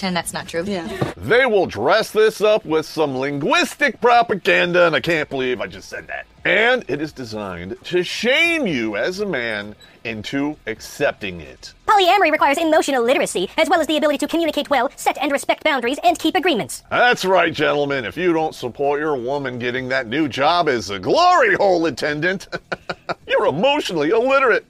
and 0.00 0.16
that's 0.16 0.32
not 0.32 0.48
true. 0.48 0.64
Yeah. 0.64 0.86
They 1.16 1.46
will 1.46 1.66
dress 1.66 2.10
this 2.10 2.40
up 2.40 2.64
with 2.64 2.86
some 2.86 3.16
linguistic 3.16 4.00
propaganda, 4.00 4.86
and 4.86 4.94
I 4.94 5.00
can't 5.00 5.28
believe 5.28 5.60
I 5.60 5.66
just 5.66 5.88
said 5.88 6.06
that. 6.08 6.26
And 6.44 6.84
it 6.88 7.02
is 7.02 7.12
designed 7.12 7.76
to 7.84 8.02
shame 8.02 8.66
you 8.66 8.96
as 8.96 9.20
a 9.20 9.26
man 9.26 9.74
into 10.04 10.56
accepting 10.66 11.40
it. 11.40 11.74
Polyamory 11.86 12.30
requires 12.30 12.58
emotional 12.58 13.02
literacy, 13.02 13.50
as 13.56 13.68
well 13.68 13.80
as 13.80 13.86
the 13.86 13.96
ability 13.96 14.18
to 14.18 14.28
communicate 14.28 14.70
well, 14.70 14.90
set 14.96 15.18
and 15.18 15.32
respect 15.32 15.64
boundaries, 15.64 15.98
and 16.04 16.18
keep 16.18 16.34
agreements. 16.36 16.84
That's 16.90 17.24
right, 17.24 17.52
gentlemen. 17.52 18.04
If 18.04 18.16
you 18.16 18.32
don't 18.32 18.54
support 18.54 19.00
your 19.00 19.16
woman 19.16 19.58
getting 19.58 19.88
that 19.88 20.06
new 20.06 20.28
job 20.28 20.68
as 20.68 20.90
a 20.90 20.98
glory 20.98 21.54
hole 21.54 21.84
attendant, 21.86 22.48
you're 23.26 23.46
emotionally 23.46 24.10
illiterate. 24.10 24.64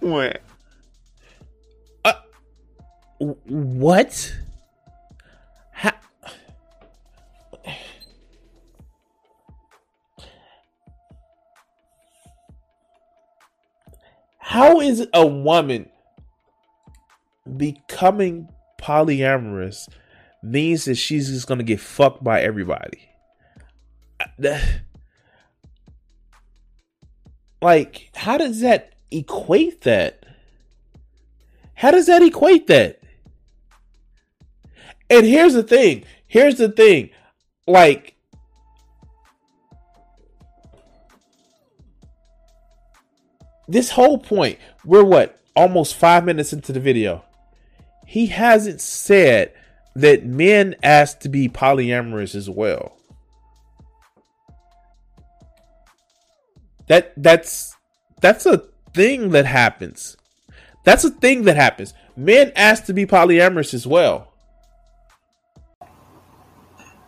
Wah. 0.00 0.32
What? 3.18 4.36
How? 5.72 5.92
How 14.38 14.80
is 14.80 15.06
a 15.12 15.26
woman 15.26 15.88
becoming 17.56 18.48
polyamorous 18.80 19.88
means 20.42 20.84
that 20.86 20.96
she's 20.96 21.28
just 21.28 21.46
gonna 21.46 21.62
get 21.62 21.80
fucked 21.80 22.24
by 22.24 22.40
everybody? 22.40 23.08
Like, 27.62 28.10
how 28.14 28.36
does 28.36 28.60
that 28.60 28.92
equate 29.10 29.80
that? 29.82 30.26
How 31.72 31.90
does 31.90 32.08
that 32.08 32.22
equate 32.22 32.66
that? 32.66 33.00
And 35.10 35.26
here's 35.26 35.54
the 35.54 35.62
thing. 35.62 36.04
Here's 36.26 36.56
the 36.56 36.68
thing. 36.68 37.10
Like 37.66 38.14
this 43.68 43.90
whole 43.90 44.18
point, 44.18 44.58
we're 44.84 45.04
what? 45.04 45.40
Almost 45.56 45.94
5 45.96 46.24
minutes 46.24 46.52
into 46.52 46.72
the 46.72 46.80
video. 46.80 47.24
He 48.06 48.26
hasn't 48.26 48.80
said 48.80 49.52
that 49.94 50.24
men 50.26 50.74
ask 50.82 51.20
to 51.20 51.28
be 51.28 51.48
polyamorous 51.48 52.34
as 52.34 52.50
well. 52.50 52.96
That 56.88 57.14
that's 57.16 57.76
that's 58.20 58.44
a 58.46 58.58
thing 58.92 59.30
that 59.30 59.46
happens. 59.46 60.16
That's 60.84 61.04
a 61.04 61.10
thing 61.10 61.44
that 61.44 61.56
happens. 61.56 61.94
Men 62.16 62.52
ask 62.56 62.84
to 62.86 62.92
be 62.92 63.06
polyamorous 63.06 63.72
as 63.72 63.86
well. 63.86 64.33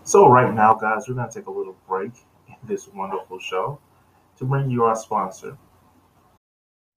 So 0.07 0.29
right 0.29 0.55
now, 0.55 0.73
guys, 0.75 1.09
we're 1.09 1.17
gonna 1.17 1.33
take 1.33 1.47
a 1.47 1.51
little 1.51 1.77
break, 1.89 2.13
in 2.47 2.55
this 2.63 2.87
wonderful 2.87 3.41
show 3.41 3.81
to 4.39 4.45
bring 4.45 4.71
you 4.71 4.85
our 4.85 4.95
sponsor. 4.95 5.59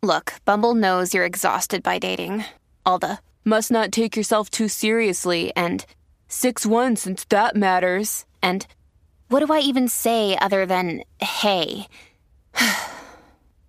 Look, 0.04 0.36
Bumble 0.46 0.76
knows 0.76 1.12
you're 1.12 1.26
exhausted 1.26 1.82
by 1.82 1.98
dating. 1.98 2.46
All 2.86 3.00
the 3.00 3.18
must 3.44 3.72
not 3.72 3.92
take 3.92 4.16
yourself 4.16 4.52
too 4.52 4.68
seriously 4.68 5.52
and 5.56 5.88
6 6.28 6.68
1 6.68 6.98
since 6.98 7.26
that 7.26 7.56
matters. 7.56 8.26
And 8.44 8.68
what 9.30 9.44
do 9.44 9.52
I 9.52 9.60
even 9.62 9.88
say 9.88 10.38
other 10.38 10.68
than 10.68 11.04
hey? 11.20 11.88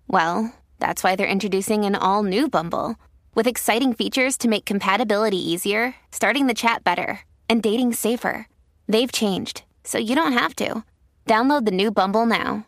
well, 0.07 0.53
that's 0.77 1.03
why 1.03 1.15
they're 1.15 1.25
introducing 1.25 1.83
an 1.83 1.95
all 1.95 2.21
new 2.21 2.47
Bumble 2.47 2.95
with 3.33 3.47
exciting 3.47 3.93
features 3.93 4.37
to 4.37 4.47
make 4.47 4.65
compatibility 4.65 5.37
easier, 5.37 5.95
starting 6.11 6.45
the 6.45 6.53
chat 6.53 6.83
better, 6.83 7.21
and 7.49 7.63
dating 7.63 7.93
safer. 7.93 8.45
They've 8.87 9.11
changed, 9.11 9.63
so 9.83 9.97
you 9.97 10.15
don't 10.15 10.33
have 10.33 10.55
to. 10.55 10.83
Download 11.25 11.65
the 11.65 11.71
new 11.71 11.91
Bumble 11.91 12.25
now. 12.25 12.65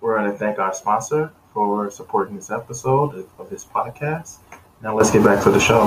We're 0.00 0.16
going 0.16 0.30
to 0.30 0.38
thank 0.38 0.58
our 0.58 0.72
sponsor 0.72 1.32
for 1.52 1.90
supporting 1.90 2.36
this 2.36 2.50
episode 2.50 3.26
of 3.38 3.50
this 3.50 3.64
podcast. 3.64 4.38
Now 4.82 4.96
let's 4.96 5.10
get 5.10 5.24
back 5.24 5.42
to 5.42 5.50
the 5.50 5.58
show. 5.58 5.82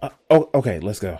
Uh, 0.00 0.10
oh, 0.30 0.48
okay, 0.54 0.78
let's 0.78 1.00
go. 1.00 1.18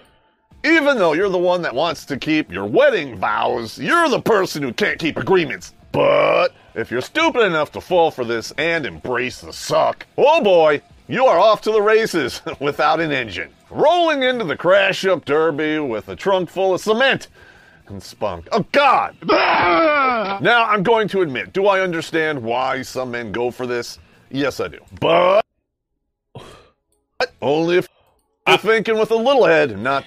Even 0.64 0.98
though 0.98 1.12
you're 1.14 1.28
the 1.28 1.38
one 1.38 1.62
that 1.62 1.74
wants 1.74 2.04
to 2.06 2.16
keep 2.16 2.52
your 2.52 2.66
wedding 2.66 3.16
vows, 3.16 3.78
you're 3.78 4.08
the 4.08 4.20
person 4.20 4.62
who 4.62 4.72
can't 4.72 4.98
keep 4.98 5.16
agreements. 5.16 5.74
But 5.92 6.48
if 6.74 6.90
you're 6.90 7.00
stupid 7.00 7.42
enough 7.42 7.72
to 7.72 7.80
fall 7.80 8.10
for 8.10 8.24
this 8.24 8.52
and 8.58 8.86
embrace 8.86 9.40
the 9.40 9.52
suck, 9.52 10.06
oh 10.16 10.42
boy, 10.42 10.82
you 11.08 11.24
are 11.26 11.38
off 11.38 11.62
to 11.62 11.72
the 11.72 11.82
races 11.82 12.40
without 12.60 13.00
an 13.00 13.10
engine. 13.10 13.50
Rolling 13.70 14.22
into 14.22 14.44
the 14.44 14.56
crash 14.56 15.04
up 15.04 15.24
derby 15.24 15.78
with 15.78 16.08
a 16.08 16.16
trunk 16.16 16.48
full 16.48 16.74
of 16.74 16.80
cement 16.80 17.28
and 17.86 18.02
spunk. 18.02 18.48
Oh, 18.52 18.64
God! 18.72 19.16
now, 19.22 20.64
I'm 20.64 20.82
going 20.82 21.08
to 21.08 21.22
admit, 21.22 21.52
do 21.52 21.66
I 21.66 21.80
understand 21.80 22.42
why 22.42 22.82
some 22.82 23.10
men 23.10 23.32
go 23.32 23.50
for 23.50 23.66
this? 23.66 23.98
Yes, 24.30 24.60
I 24.60 24.68
do. 24.68 24.80
But 25.00 25.44
only 27.42 27.78
if 27.78 27.88
you're 28.46 28.58
thinking 28.58 28.98
with 28.98 29.10
a 29.10 29.16
little 29.16 29.44
head, 29.44 29.78
not. 29.78 30.04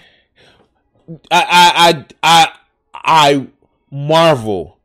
I, 1.30 2.04
I, 2.04 2.06
I, 2.24 2.54
I 2.94 3.48
marvel 3.92 4.78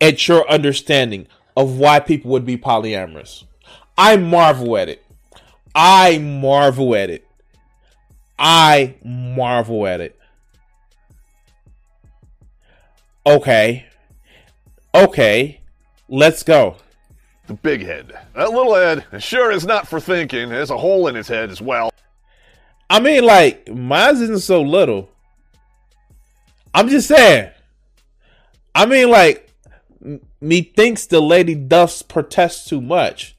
at 0.00 0.26
your 0.26 0.48
understanding 0.50 1.28
of 1.56 1.78
why 1.78 2.00
people 2.00 2.30
would 2.32 2.44
be 2.44 2.58
polyamorous. 2.58 3.44
I 3.96 4.16
marvel 4.16 4.76
at 4.76 4.88
it. 4.88 5.04
I 5.74 6.18
marvel 6.18 6.94
at 6.94 7.08
it. 7.10 7.26
I 8.44 8.96
marvel 9.04 9.86
at 9.86 10.00
it. 10.00 10.18
Okay. 13.24 13.86
Okay. 14.92 15.60
Let's 16.08 16.42
go. 16.42 16.76
The 17.46 17.54
big 17.54 17.82
head. 17.82 18.12
That 18.34 18.50
little 18.50 18.74
head 18.74 19.06
sure 19.22 19.52
is 19.52 19.64
not 19.64 19.86
for 19.86 20.00
thinking. 20.00 20.48
There's 20.48 20.70
a 20.70 20.76
hole 20.76 21.06
in 21.06 21.14
his 21.14 21.28
head 21.28 21.50
as 21.50 21.62
well. 21.62 21.92
I 22.90 22.98
mean, 22.98 23.24
like, 23.24 23.68
mine 23.68 24.16
isn't 24.16 24.40
so 24.40 24.60
little. 24.60 25.08
I'm 26.74 26.88
just 26.88 27.06
saying. 27.06 27.48
I 28.74 28.86
mean, 28.86 29.08
like, 29.08 29.50
methinks 30.40 31.06
the 31.06 31.20
lady 31.20 31.54
does 31.54 32.02
protest 32.02 32.68
too 32.68 32.80
much. 32.80 33.36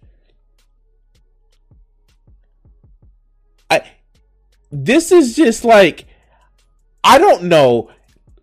This 4.74 5.12
is 5.12 5.36
just 5.36 5.64
like 5.64 6.06
I 7.04 7.20
don't 7.20 7.44
know 7.44 7.92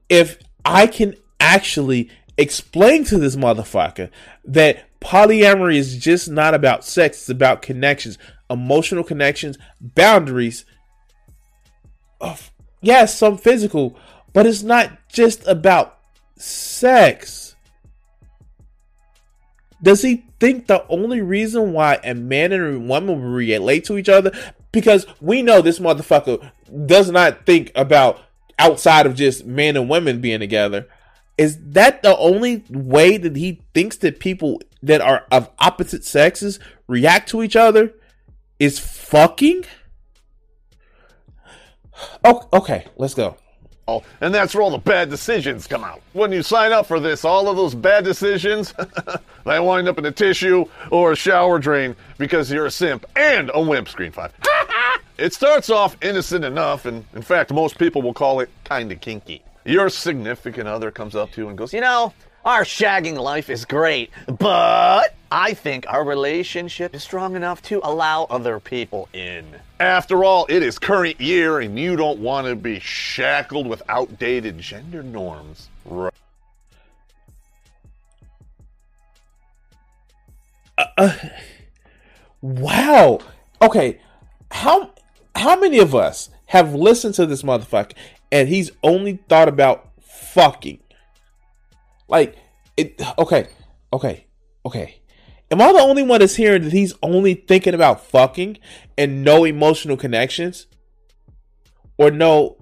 if 0.08 0.38
I 0.64 0.86
can 0.86 1.16
actually 1.40 2.10
explain 2.38 3.04
to 3.04 3.18
this 3.18 3.36
motherfucker 3.36 4.10
that 4.44 4.84
polyamory 5.00 5.76
is 5.76 5.98
just 5.98 6.30
not 6.30 6.54
about 6.54 6.84
sex, 6.84 7.18
it's 7.18 7.28
about 7.28 7.62
connections, 7.62 8.16
emotional 8.48 9.02
connections, 9.02 9.58
boundaries. 9.80 10.64
Yes, 12.80 13.18
some 13.18 13.36
physical, 13.36 13.98
but 14.32 14.46
it's 14.46 14.62
not 14.62 14.90
just 15.08 15.46
about 15.48 15.98
sex. 16.36 17.56
Does 19.82 20.02
he 20.02 20.26
think 20.38 20.66
the 20.66 20.86
only 20.88 21.22
reason 21.22 21.72
why 21.72 21.98
a 22.04 22.14
man 22.14 22.52
and 22.52 22.76
a 22.76 22.78
woman 22.78 23.20
relate 23.20 23.86
to 23.86 23.96
each 23.96 24.10
other? 24.10 24.32
Because 24.72 25.06
we 25.20 25.42
know 25.42 25.60
this 25.60 25.78
motherfucker 25.78 26.50
does 26.86 27.10
not 27.10 27.44
think 27.46 27.72
about 27.74 28.20
outside 28.58 29.06
of 29.06 29.14
just 29.14 29.44
men 29.44 29.76
and 29.76 29.88
women 29.88 30.20
being 30.20 30.40
together. 30.40 30.86
Is 31.38 31.58
that 31.72 32.02
the 32.02 32.16
only 32.18 32.64
way 32.68 33.16
that 33.16 33.34
he 33.34 33.62
thinks 33.74 33.96
that 33.98 34.20
people 34.20 34.60
that 34.82 35.00
are 35.00 35.26
of 35.32 35.50
opposite 35.58 36.04
sexes 36.04 36.60
react 36.86 37.28
to 37.30 37.42
each 37.42 37.56
other? 37.56 37.94
Is 38.58 38.78
fucking? 38.78 39.64
Oh, 42.24 42.46
okay, 42.52 42.86
let's 42.96 43.14
go. 43.14 43.36
Oh, 43.88 44.04
And 44.20 44.32
that's 44.32 44.54
where 44.54 44.62
all 44.62 44.70
the 44.70 44.78
bad 44.78 45.10
decisions 45.10 45.66
come 45.66 45.82
out. 45.82 46.00
When 46.12 46.30
you 46.30 46.42
sign 46.44 46.70
up 46.70 46.86
for 46.86 47.00
this, 47.00 47.24
all 47.24 47.48
of 47.48 47.56
those 47.56 47.74
bad 47.74 48.04
decisions, 48.04 48.72
they 49.44 49.58
wind 49.58 49.88
up 49.88 49.98
in 49.98 50.06
a 50.06 50.12
tissue 50.12 50.64
or 50.92 51.12
a 51.12 51.16
shower 51.16 51.58
drain 51.58 51.96
because 52.16 52.52
you're 52.52 52.66
a 52.66 52.70
simp 52.70 53.04
and 53.16 53.50
a 53.52 53.60
wimp, 53.60 53.88
Screen 53.88 54.12
5. 54.12 54.32
It 55.20 55.34
starts 55.34 55.70
off 55.70 55.96
innocent 56.02 56.44
enough, 56.44 56.86
and 56.86 57.04
in 57.14 57.22
fact, 57.22 57.52
most 57.52 57.78
people 57.78 58.02
will 58.02 58.14
call 58.14 58.40
it 58.40 58.50
kinda 58.64 58.96
kinky. 58.96 59.42
Your 59.64 59.90
significant 59.90 60.66
other 60.66 60.90
comes 60.90 61.14
up 61.14 61.30
to 61.32 61.42
you 61.42 61.48
and 61.48 61.58
goes, 61.58 61.72
You 61.72 61.82
know, 61.82 62.14
our 62.44 62.62
shagging 62.64 63.18
life 63.18 63.50
is 63.50 63.66
great, 63.66 64.10
but 64.38 65.14
I 65.30 65.52
think 65.52 65.84
our 65.88 66.04
relationship 66.04 66.94
is 66.94 67.02
strong 67.02 67.36
enough 67.36 67.60
to 67.62 67.80
allow 67.84 68.24
other 68.24 68.58
people 68.58 69.08
in. 69.12 69.44
After 69.78 70.24
all, 70.24 70.46
it 70.48 70.62
is 70.62 70.78
current 70.78 71.20
year 71.20 71.60
and 71.60 71.78
you 71.78 71.96
don't 71.96 72.20
want 72.20 72.46
to 72.46 72.56
be 72.56 72.80
shackled 72.80 73.66
with 73.66 73.82
outdated 73.88 74.58
gender 74.58 75.02
norms. 75.02 75.68
Right. 75.84 76.14
Uh, 80.78 80.86
uh, 80.96 81.16
wow. 82.40 83.20
Okay. 83.60 84.00
How 84.50 84.90
how 85.40 85.58
many 85.58 85.78
of 85.78 85.94
us 85.94 86.30
have 86.46 86.74
listened 86.74 87.14
to 87.14 87.26
this 87.26 87.42
motherfucker 87.42 87.94
and 88.30 88.48
he's 88.48 88.70
only 88.82 89.18
thought 89.28 89.48
about 89.48 89.90
fucking? 90.00 90.80
Like 92.08 92.36
it 92.76 93.00
okay, 93.18 93.48
okay, 93.92 94.26
okay. 94.64 94.96
Am 95.50 95.60
I 95.60 95.72
the 95.72 95.80
only 95.80 96.02
one 96.04 96.20
that's 96.20 96.36
hearing 96.36 96.62
that 96.62 96.72
he's 96.72 96.94
only 97.02 97.34
thinking 97.34 97.74
about 97.74 98.04
fucking 98.04 98.58
and 98.96 99.24
no 99.24 99.44
emotional 99.44 99.96
connections? 99.96 100.66
Or 101.98 102.10
no 102.10 102.56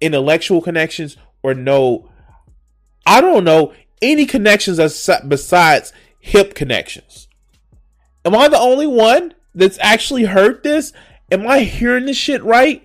intellectual 0.00 0.62
connections 0.62 1.16
or 1.42 1.52
no 1.52 2.10
I 3.06 3.20
don't 3.20 3.44
know 3.44 3.72
any 4.00 4.26
connections 4.26 4.78
besides 5.26 5.92
hip 6.20 6.54
connections. 6.54 7.26
Am 8.24 8.34
I 8.36 8.48
the 8.48 8.58
only 8.58 8.86
one 8.86 9.34
that's 9.54 9.78
actually 9.80 10.24
heard 10.24 10.62
this? 10.62 10.92
Am 11.30 11.46
I 11.46 11.60
hearing 11.60 12.06
this 12.06 12.16
shit 12.16 12.42
right? 12.42 12.82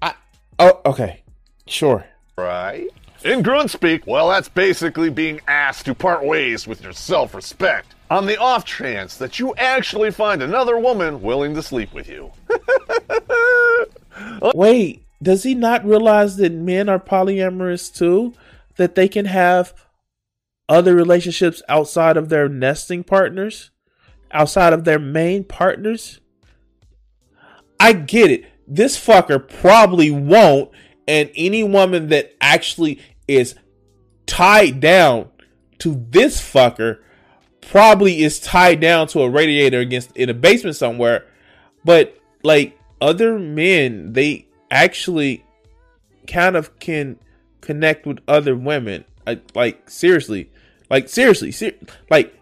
I 0.00 0.14
oh, 0.58 0.80
okay. 0.86 1.22
Sure. 1.66 2.04
Right. 2.36 2.88
In 3.24 3.42
grunt 3.42 3.70
speak, 3.70 4.06
well, 4.06 4.28
that's 4.28 4.48
basically 4.48 5.10
being 5.10 5.40
asked 5.48 5.86
to 5.86 5.94
part 5.94 6.24
ways 6.24 6.66
with 6.66 6.82
your 6.82 6.92
self 6.92 7.34
respect 7.34 7.94
on 8.10 8.26
the 8.26 8.38
off 8.38 8.64
chance 8.64 9.16
that 9.18 9.38
you 9.38 9.54
actually 9.56 10.10
find 10.10 10.42
another 10.42 10.78
woman 10.78 11.20
willing 11.20 11.54
to 11.54 11.62
sleep 11.62 11.92
with 11.92 12.08
you. 12.08 12.30
Wait, 14.54 15.02
does 15.22 15.42
he 15.42 15.54
not 15.54 15.84
realize 15.84 16.36
that 16.36 16.52
men 16.52 16.88
are 16.88 17.00
polyamorous 17.00 17.94
too? 17.94 18.34
That 18.76 18.94
they 18.94 19.08
can 19.08 19.26
have 19.26 19.74
other 20.68 20.94
relationships 20.94 21.62
outside 21.68 22.16
of 22.16 22.28
their 22.28 22.48
nesting 22.48 23.04
partners? 23.04 23.70
Outside 24.30 24.72
of 24.72 24.84
their 24.84 24.98
main 24.98 25.44
partners? 25.44 26.20
I 27.80 27.92
get 27.92 28.30
it 28.30 28.44
this 28.68 29.02
fucker 29.02 29.48
probably 29.48 30.10
won't. 30.10 30.70
And 31.08 31.30
any 31.34 31.64
woman 31.64 32.08
that 32.08 32.34
actually 32.40 33.00
is 33.26 33.54
tied 34.26 34.80
down 34.80 35.30
to 35.78 36.04
this 36.10 36.40
fucker 36.40 36.98
probably 37.62 38.22
is 38.22 38.38
tied 38.38 38.80
down 38.80 39.06
to 39.08 39.22
a 39.22 39.30
radiator 39.30 39.80
against 39.80 40.14
in 40.16 40.28
a 40.28 40.34
basement 40.34 40.76
somewhere. 40.76 41.26
But 41.84 42.18
like 42.42 42.78
other 43.00 43.38
men, 43.38 44.12
they 44.12 44.48
actually 44.70 45.44
kind 46.26 46.56
of 46.56 46.78
can 46.78 47.18
connect 47.62 48.06
with 48.06 48.18
other 48.28 48.54
women. 48.54 49.04
I, 49.26 49.40
like 49.54 49.88
seriously, 49.88 50.50
like 50.90 51.08
seriously, 51.08 51.52
ser- 51.52 51.74
like 52.10 52.34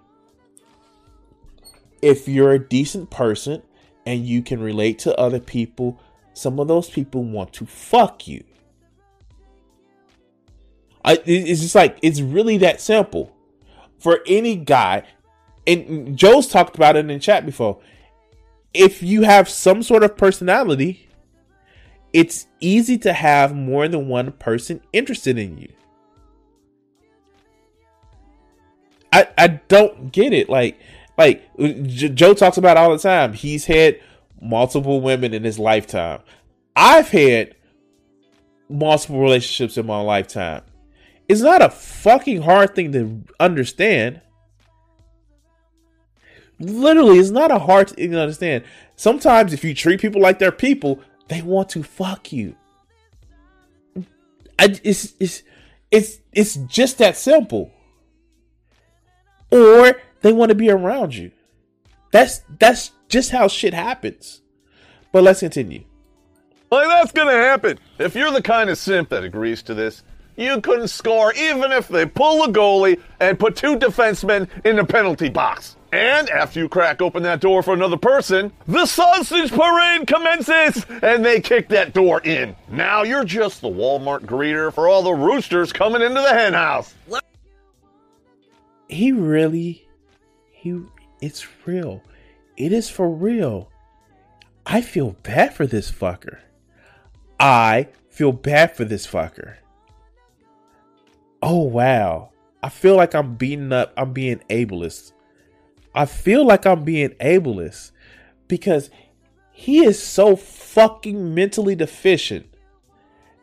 if 2.03 2.29
you're 2.29 2.53
a 2.53 2.59
decent 2.59 3.11
person 3.11 3.63
and 4.05 4.27
you 4.27 4.43
can 4.43 4.61
relate 4.61 4.99
to 5.01 5.19
other 5.19 5.41
people 5.41 6.01
some 6.37 6.61
of 6.61 6.69
those 6.69 6.91
people 6.91 7.25
want 7.25 7.55
to 7.55 7.65
fuck 7.65 8.29
you. 8.29 8.45
I, 11.03 11.19
it's 11.25 11.63
just 11.63 11.75
like 11.75 11.99
it's 12.03 12.21
really 12.21 12.59
that 12.59 12.81
simple 12.81 13.35
for 13.99 14.21
any 14.27 14.57
guy. 14.57 15.05
And 15.67 16.17
Joe's 16.17 16.47
talked 16.47 16.77
about 16.77 16.97
it 16.97 17.11
in 17.11 17.21
chat 17.21 17.47
before. 17.47 17.81
If 18.75 19.03
you 19.03 19.23
have 19.23 19.49
some 19.49 19.83
sort 19.83 20.05
of 20.05 20.19
personality, 20.19 21.09
it's 22.13 22.47
easy 22.61 22.99
to 22.99 23.15
have 23.15 23.55
more 23.55 23.89
than 23.89 24.09
one 24.09 24.33
person 24.33 24.83
interested 24.93 25.39
in 25.39 25.57
you. 25.57 25.73
I 29.13 29.29
I 29.39 29.47
don't 29.49 30.13
get 30.13 30.33
it. 30.33 30.49
Like 30.49 30.79
like 31.19 31.43
J- 31.59 32.11
Joe 32.11 32.35
talks 32.35 32.57
about 32.57 32.77
all 32.77 32.91
the 32.91 32.99
time. 32.99 33.33
He's 33.33 33.67
had 33.67 34.01
multiple 34.41 35.01
women 35.01 35.33
in 35.35 35.45
his 35.45 35.59
lifetime. 35.59 36.21
I've 36.75 37.09
had 37.09 37.55
multiple 38.69 39.21
relationships 39.21 39.77
in 39.77 39.87
my 39.87 40.01
lifetime. 40.01 40.63
It's 41.29 41.41
not 41.41 41.63
a 41.63 41.71
fucking 41.71 42.43
hard 42.43 42.75
thing 42.75 42.93
to 42.93 43.23
understand. 43.41 44.21
Literally, 46.59 47.19
it's 47.19 47.31
not 47.31 47.51
a 47.51 47.59
hard 47.59 47.91
thing 47.91 48.13
to 48.13 48.21
understand. 48.21 48.65
Sometimes, 48.95 49.53
if 49.53 49.65
you 49.65 49.75
treat 49.75 50.01
people 50.01 50.23
like 50.23 50.39
they're 50.39 50.53
people, 50.53 51.01
they 51.29 51.43
want 51.43 51.69
to 51.71 51.83
fuck 51.83 52.33
you. 52.33 52.55
I, 54.59 54.79
it's 54.83 55.15
it's 55.21 55.43
it's 55.91 56.19
it's 56.33 56.55
just 56.55 56.99
that 56.99 57.17
simple. 57.17 57.73
Or 59.51 60.01
they 60.23 60.33
want 60.33 60.51
to 60.51 60.55
be 60.55 60.71
around 60.71 61.15
you. 61.15 61.31
That's 62.11 62.43
that's 62.59 62.93
just 63.09 63.31
how 63.31 63.49
shit 63.49 63.75
happens. 63.75 64.41
But 65.13 65.23
let's 65.23 65.41
continue. 65.41 65.85
Like 66.71 66.89
that's 66.89 67.13
gonna 67.13 67.33
happen. 67.33 67.79
If 67.99 68.15
you're 68.15 68.33
the 68.33 68.43
kind 68.43 68.71
of 68.71 68.79
simp 68.79 69.11
that 69.11 69.25
agrees 69.25 69.63
to 69.63 69.75
this, 69.75 70.03
you 70.37 70.61
couldn't 70.61 70.89
score 70.89 71.33
even 71.35 71.73
if 71.73 71.89
they 71.89 72.07
pull 72.07 72.45
a 72.45 72.49
goalie 72.49 73.01
and 73.21 73.39
put 73.39 73.57
two 73.57 73.79
defensemen 73.79 74.49
in 74.65 74.77
the 74.77 74.85
penalty 74.85 75.29
box. 75.29 75.77
And 75.93 76.29
after 76.29 76.61
you 76.61 76.69
crack 76.69 77.01
open 77.01 77.23
that 77.23 77.41
door 77.41 77.63
for 77.63 77.73
another 77.73 77.97
person, 77.97 78.53
the 78.67 78.85
sausage 78.85 79.51
parade 79.51 80.07
commences 80.07 80.85
and 81.03 81.25
they 81.25 81.41
kick 81.41 81.69
that 81.69 81.95
door 81.95 82.21
in. 82.21 82.55
Now 82.69 83.03
you're 83.03 83.25
just 83.25 83.63
the 83.63 83.69
Walmart 83.69 84.27
greeter 84.27 84.73
for 84.73 84.89
all 84.89 85.03
the 85.03 85.15
roosters 85.15 85.73
coming 85.73 86.03
into 86.03 86.21
the 86.21 86.35
hen 86.35 86.53
house. 86.53 86.95
He 88.89 89.13
really 89.13 89.89
he 90.51 90.83
it's 91.21 91.47
real. 91.67 92.03
It 92.57 92.73
is 92.73 92.89
for 92.89 93.11
real. 93.11 93.71
I 94.65 94.81
feel 94.81 95.17
bad 95.23 95.55
for 95.55 95.67
this 95.67 95.91
fucker. 95.91 96.39
I 97.39 97.89
feel 98.09 98.33
bad 98.33 98.75
for 98.77 98.85
this 98.85 99.07
fucker. 99.07 99.57
Oh 101.43 101.63
wow. 101.63 102.31
I 102.63 102.69
feel 102.69 102.97
like 102.97 103.15
I'm 103.15 103.37
beating 103.37 103.73
up, 103.73 103.93
I'm 103.97 104.13
being 104.13 104.41
ableist. 104.51 105.13
I 105.95 106.07
feel 106.07 106.45
like 106.45 106.67
I'm 106.67 106.85
being 106.85 107.11
ableist 107.21 107.93
because 108.49 108.91
he 109.53 109.85
is 109.85 110.03
so 110.03 110.37
fucking 110.37 111.35
mentally 111.35 111.75
deficient 111.75 112.47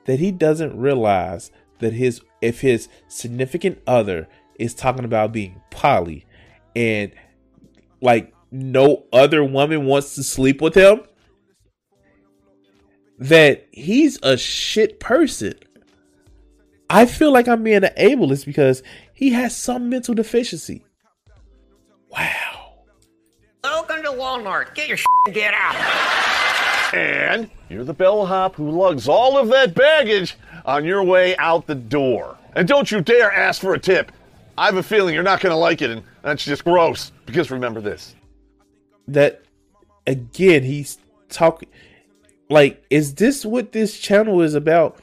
that 0.06 0.20
he 0.20 0.32
doesn't 0.32 0.78
realize 0.78 1.52
that 1.80 1.94
his 1.94 2.22
if 2.42 2.62
his 2.62 2.90
significant 3.08 3.80
other 3.88 4.28
is 4.60 4.74
talking 4.74 5.06
about 5.06 5.32
being 5.32 5.62
poly 5.72 6.26
and 6.76 7.12
like 8.02 8.34
no 8.52 9.04
other 9.12 9.44
woman 9.44 9.86
wants 9.86 10.16
to 10.16 10.24
sleep 10.24 10.62
with 10.62 10.76
him 10.76 11.02
that 13.20 13.68
he's 13.72 14.20
a 14.22 14.38
shit 14.38 15.00
person. 15.00 15.54
I 16.90 17.06
feel 17.06 17.32
like 17.32 17.48
I'm 17.48 17.64
being 17.64 17.84
an 17.84 17.94
ableist 17.98 18.46
because 18.46 18.84
he 19.14 19.32
has 19.32 19.56
some 19.56 19.90
mental 19.90 20.14
deficiency. 20.14 20.86
Wow. 22.12 22.84
Welcome 23.64 24.04
to 24.04 24.10
Walmart. 24.10 24.76
Get 24.76 24.88
your 24.88 24.98
shit 24.98 25.08
and 25.26 25.34
get 25.34 25.54
out. 25.54 26.94
And 26.94 27.50
you're 27.70 27.86
the 27.86 27.94
bellhop 27.94 28.56
who 28.56 28.70
lugs 28.70 29.08
all 29.08 29.38
of 29.38 29.48
that 29.50 29.74
baggage 29.74 30.38
on 30.66 30.86
your 30.86 31.04
way 31.04 31.36
out 31.38 31.66
the 31.66 31.76
door. 31.76 32.38
And 32.56 32.68
don't 32.68 32.92
you 32.92 33.02
dare 33.02 33.32
ask 33.32 33.62
for 33.62 33.74
a 33.74 33.80
tip. 33.80 34.12
I 34.58 34.66
have 34.66 34.78
a 34.78 34.84
feeling 34.84 35.14
you're 35.14 35.24
not 35.24 35.40
going 35.42 35.52
to 35.52 35.58
like 35.58 35.82
it, 35.82 35.90
and 35.90 36.04
that's 36.22 36.46
just 36.46 36.64
gross. 36.64 37.12
Because 37.26 37.50
remember 37.50 37.82
this. 37.82 38.16
That, 39.08 39.42
again, 40.06 40.64
he's 40.64 40.98
talking. 41.30 41.70
Like, 42.50 42.86
is 42.90 43.16
this 43.16 43.46
what 43.46 43.72
this 43.72 44.00
channel 44.00 44.42
is 44.42 44.54
about? 44.54 45.00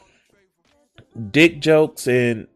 Dick 1.31 1.61
jokes 1.61 2.07
and 2.07 2.47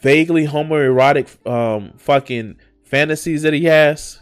vaguely 0.00 0.46
homoerotic 0.46 1.46
um, 1.46 1.92
fucking 1.98 2.56
fantasies 2.84 3.42
that 3.42 3.52
he 3.52 3.64
has? 3.64 4.20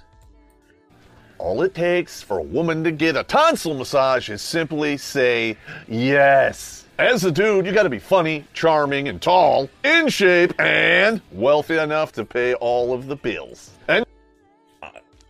All 1.39 1.63
it 1.63 1.75
takes 1.75 2.23
for 2.23 2.39
a 2.39 2.43
woman 2.43 2.85
to 2.85 2.93
get 2.93 3.17
a 3.17 3.25
tonsil 3.25 3.75
massage 3.75 4.31
is 4.31 4.43
simply 4.43 4.97
say 4.97 5.57
yes. 5.89 6.85
As 7.03 7.25
a 7.25 7.33
dude, 7.33 7.67
you 7.67 7.73
gotta 7.73 7.91
be 7.91 7.99
funny, 7.99 8.45
charming, 8.55 9.09
and 9.09 9.21
tall, 9.21 9.69
in 9.83 10.07
shape, 10.07 10.55
and 10.61 11.21
wealthy 11.33 11.77
enough 11.77 12.13
to 12.13 12.25
pay 12.25 12.55
all 12.55 12.95
of 12.95 13.09
the 13.09 13.17
bills. 13.17 13.73
And 13.89 14.07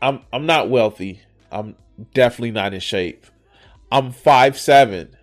I'm 0.02 0.20
I'm 0.34 0.44
not 0.44 0.68
wealthy. 0.68 1.22
I'm 1.50 1.74
definitely 2.12 2.50
not 2.50 2.74
in 2.74 2.80
shape. 2.80 3.24
I'm 3.90 4.12
five 4.12 4.58
seven, 4.58 5.16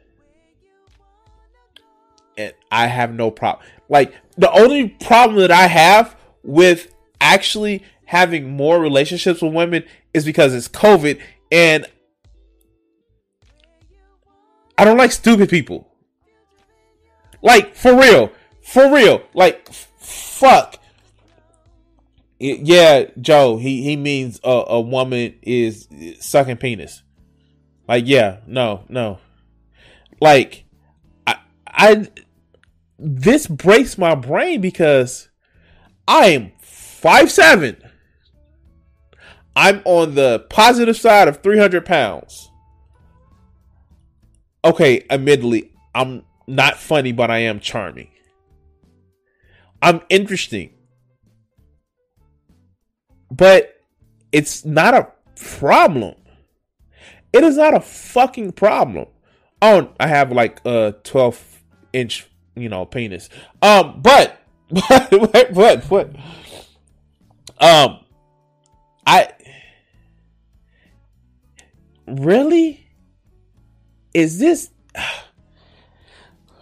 and 2.35 2.55
I 2.71 2.87
have 2.87 3.13
no 3.13 3.29
problem. 3.29 3.63
Like 3.87 4.15
the 4.35 4.51
only 4.51 4.89
problem 4.89 5.37
that 5.41 5.51
I 5.51 5.67
have 5.67 6.17
with 6.41 6.91
actually 7.21 7.83
having 8.05 8.57
more 8.57 8.79
relationships 8.79 9.43
with 9.43 9.53
women 9.53 9.83
is 10.15 10.25
because 10.25 10.55
it's 10.55 10.67
COVID, 10.67 11.21
and 11.51 11.85
I 14.79 14.83
don't 14.83 14.97
like 14.97 15.11
stupid 15.11 15.47
people. 15.47 15.88
Like 17.41 17.75
for 17.75 17.95
real, 17.95 18.31
for 18.61 18.93
real. 18.93 19.21
Like 19.33 19.65
f- 19.69 19.91
fuck. 19.99 20.77
Yeah, 22.39 23.05
Joe. 23.19 23.57
He 23.57 23.83
he 23.83 23.95
means 23.95 24.39
a, 24.43 24.63
a 24.67 24.81
woman 24.81 25.35
is 25.41 25.87
sucking 26.19 26.57
penis. 26.57 27.03
Like 27.87 28.05
yeah, 28.07 28.39
no, 28.47 28.83
no. 28.87 29.19
Like 30.21 30.65
I 31.27 31.37
I 31.67 32.07
this 32.97 33.47
breaks 33.47 33.97
my 33.97 34.15
brain 34.15 34.61
because 34.61 35.29
I 36.07 36.27
am 36.27 36.51
five 36.59 37.31
seven. 37.31 37.77
I'm 39.55 39.81
on 39.83 40.15
the 40.15 40.45
positive 40.49 40.95
side 40.95 41.27
of 41.27 41.43
300 41.43 41.85
pounds. 41.85 42.49
Okay, 44.63 45.05
admittedly, 45.09 45.73
I'm 45.93 46.23
not 46.49 46.77
funny, 46.77 47.11
but 47.11 47.29
I 47.31 47.39
am 47.39 47.59
charming. 47.59 48.09
I'm 49.81 50.01
interesting. 50.09 50.71
But 53.31 53.79
it's 54.31 54.65
not 54.65 54.93
a 54.93 55.07
problem. 55.35 56.15
It 57.31 57.43
is 57.43 57.57
not 57.57 57.75
a 57.75 57.79
fucking 57.79 58.53
problem. 58.53 59.07
Oh, 59.61 59.93
I 59.99 60.07
have 60.07 60.31
like 60.31 60.61
a 60.65 60.95
12 61.03 61.63
inch, 61.93 62.27
you 62.55 62.69
know, 62.69 62.85
penis. 62.85 63.29
Um, 63.61 64.01
but, 64.01 64.41
but, 64.69 65.53
but, 65.53 65.89
but, 65.89 66.15
um, 67.59 67.99
I, 69.05 69.29
really? 72.07 72.87
Is 74.13 74.39
this, 74.39 74.71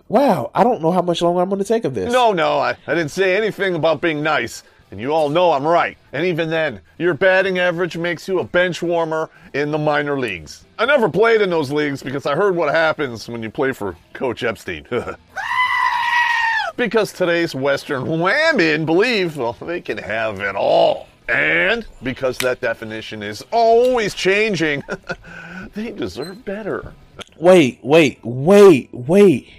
wow, 0.09 0.51
I 0.53 0.63
don't 0.63 0.81
know 0.81 0.91
how 0.91 1.01
much 1.01 1.21
longer 1.21 1.41
I'm 1.41 1.49
going 1.49 1.59
to 1.59 1.67
take 1.67 1.85
of 1.85 1.93
this. 1.93 2.11
no, 2.11 2.31
no, 2.31 2.59
I, 2.59 2.77
I 2.87 2.95
didn't 2.95 3.11
say 3.11 3.35
anything 3.35 3.75
about 3.75 4.01
being 4.01 4.23
nice. 4.23 4.63
And 4.89 5.01
you 5.01 5.11
all 5.11 5.27
know 5.27 5.51
I'm 5.51 5.67
right. 5.67 5.97
And 6.13 6.25
even 6.25 6.49
then, 6.49 6.79
your 6.97 7.13
batting 7.13 7.59
average 7.59 7.97
makes 7.97 8.25
you 8.25 8.39
a 8.39 8.43
bench 8.45 8.81
warmer 8.81 9.29
in 9.53 9.71
the 9.71 9.77
minor 9.77 10.17
leagues. 10.17 10.65
I 10.79 10.85
never 10.85 11.09
played 11.09 11.41
in 11.41 11.49
those 11.49 11.71
leagues 11.71 12.01
because 12.01 12.25
I 12.25 12.35
heard 12.35 12.55
what 12.55 12.73
happens 12.73 13.27
when 13.27 13.43
you 13.43 13.49
play 13.49 13.73
for 13.73 13.97
Coach 14.13 14.43
Epstein. 14.43 14.87
because 16.77 17.11
today's 17.11 17.53
Western 17.53 18.21
women 18.21 18.85
believe, 18.85 19.35
well, 19.35 19.57
they 19.59 19.81
can 19.81 19.97
have 19.97 20.39
it 20.39 20.55
all. 20.55 21.07
And 21.27 21.85
because 22.01 22.37
that 22.37 22.61
definition 22.61 23.21
is 23.21 23.43
always 23.51 24.13
changing, 24.13 24.83
they 25.73 25.91
deserve 25.91 26.45
better. 26.45 26.93
Wait, 27.37 27.79
wait, 27.83 28.19
wait, 28.23 28.89
wait. 28.93 29.49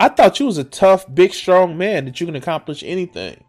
I 0.00 0.08
thought 0.08 0.40
you 0.40 0.46
was 0.46 0.58
a 0.58 0.64
tough, 0.64 1.12
big, 1.12 1.32
strong 1.32 1.78
man 1.78 2.04
that 2.04 2.20
you 2.20 2.26
can 2.26 2.36
accomplish 2.36 2.82
anything. 2.82 3.42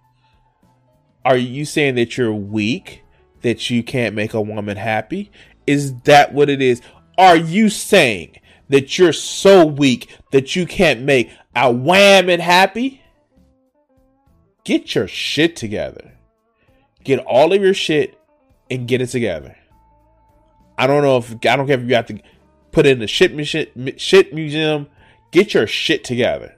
Are 1.24 1.38
you 1.38 1.66
saying 1.66 1.96
that 1.96 2.18
you're 2.18 2.34
weak, 2.34 3.04
that 3.42 3.70
you 3.70 3.84
can't 3.84 4.16
make 4.16 4.34
a 4.34 4.42
woman 4.42 4.78
happy? 4.78 5.32
Is 5.66 5.94
that 6.02 6.34
what 6.34 6.50
it 6.50 6.62
is? 6.62 6.82
are 7.18 7.38
you 7.38 7.70
saying 7.70 8.40
that 8.70 8.98
you're 8.98 9.14
so 9.14 9.66
weak 9.66 10.10
that 10.32 10.56
you 10.56 10.66
can't 10.66 11.02
make 11.02 11.32
a 11.56 11.72
whammon 11.72 12.40
happy? 12.40 13.02
Get 14.64 14.96
your 14.96 15.08
shit 15.08 15.56
together. 15.56 16.14
Get 17.04 17.20
all 17.20 17.54
of 17.54 17.62
your 17.62 17.74
shit 17.74 18.20
and 18.70 18.88
get 18.88 19.02
it 19.02 19.08
together. 19.08 19.56
I 20.78 20.88
don't 20.88 21.04
know 21.04 21.18
if 21.18 21.32
I 21.32 21.56
don't 21.56 21.68
care 21.68 21.80
if 21.80 21.88
you 21.88 21.96
have 21.96 22.08
to 22.08 22.20
put 22.72 22.86
in 22.86 23.00
the 23.00 23.08
shit 23.08 23.48
shit, 23.48 24.02
shit 24.02 24.34
museum. 24.34 24.88
Get 25.32 25.54
your 25.54 25.68
shit 25.68 26.04
together. 26.04 26.56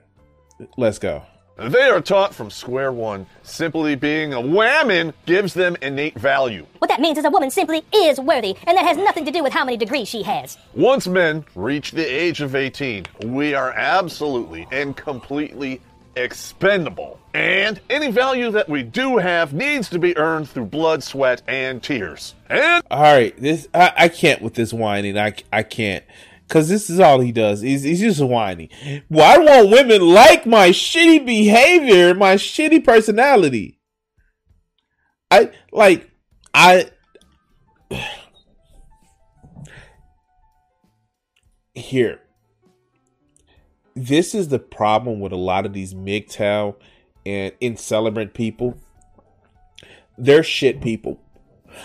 Let's 0.77 0.99
go. 0.99 1.23
They 1.57 1.89
are 1.89 2.01
taught 2.01 2.35
from 2.35 2.51
square 2.51 2.91
one. 2.91 3.25
Simply 3.41 3.95
being 3.95 4.33
a 4.33 4.37
whammon 4.37 5.13
gives 5.25 5.55
them 5.55 5.75
innate 5.81 6.17
value. 6.17 6.67
What 6.77 6.89
that 6.89 7.01
means 7.01 7.17
is 7.17 7.25
a 7.25 7.31
woman 7.31 7.49
simply 7.49 7.83
is 7.91 8.19
worthy, 8.19 8.55
and 8.67 8.77
that 8.77 8.85
has 8.85 8.95
nothing 8.97 9.25
to 9.25 9.31
do 9.31 9.41
with 9.41 9.53
how 9.53 9.65
many 9.65 9.75
degrees 9.75 10.07
she 10.07 10.21
has. 10.21 10.57
Once 10.75 11.07
men 11.07 11.43
reach 11.55 11.91
the 11.91 12.05
age 12.05 12.41
of 12.41 12.55
18, 12.55 13.07
we 13.25 13.55
are 13.55 13.71
absolutely 13.71 14.67
and 14.71 14.95
completely 14.95 15.81
expendable. 16.15 17.19
And 17.33 17.79
any 17.89 18.11
value 18.11 18.51
that 18.51 18.69
we 18.69 18.83
do 18.83 19.17
have 19.17 19.53
needs 19.53 19.89
to 19.89 19.99
be 19.99 20.15
earned 20.17 20.49
through 20.49 20.65
blood, 20.65 21.03
sweat, 21.03 21.41
and 21.47 21.81
tears. 21.81 22.35
And 22.49 22.83
all 22.89 23.01
right, 23.01 23.35
this 23.39 23.67
I, 23.73 23.93
I 23.97 24.09
can't 24.09 24.41
with 24.41 24.53
this 24.53 24.73
whining. 24.73 25.17
I 25.17 25.33
I 25.51 25.63
can't. 25.63 26.03
Cause 26.47 26.69
this 26.69 26.89
is 26.89 26.99
all 26.99 27.19
he 27.19 27.31
does. 27.33 27.61
He's, 27.61 27.83
he's 27.83 27.99
just 27.99 28.23
whiny. 28.23 28.69
Well, 29.09 29.25
I 29.25 29.37
want 29.37 29.69
women 29.69 30.01
like 30.01 30.45
my 30.45 30.69
shitty 30.69 31.25
behavior, 31.25 32.13
my 32.15 32.35
shitty 32.35 32.85
personality. 32.85 33.77
I 35.29 35.51
like 35.71 36.09
I 36.53 36.89
here. 41.75 42.21
This 43.95 44.33
is 44.35 44.47
the 44.49 44.59
problem 44.59 45.19
with 45.19 45.33
a 45.33 45.37
lot 45.37 45.65
of 45.65 45.73
these 45.73 45.93
MGTOW 45.93 46.75
and 47.25 47.51
in 47.59 47.75
celebrant 47.77 48.33
people. 48.33 48.77
They're 50.17 50.43
shit 50.43 50.81
people. 50.81 51.19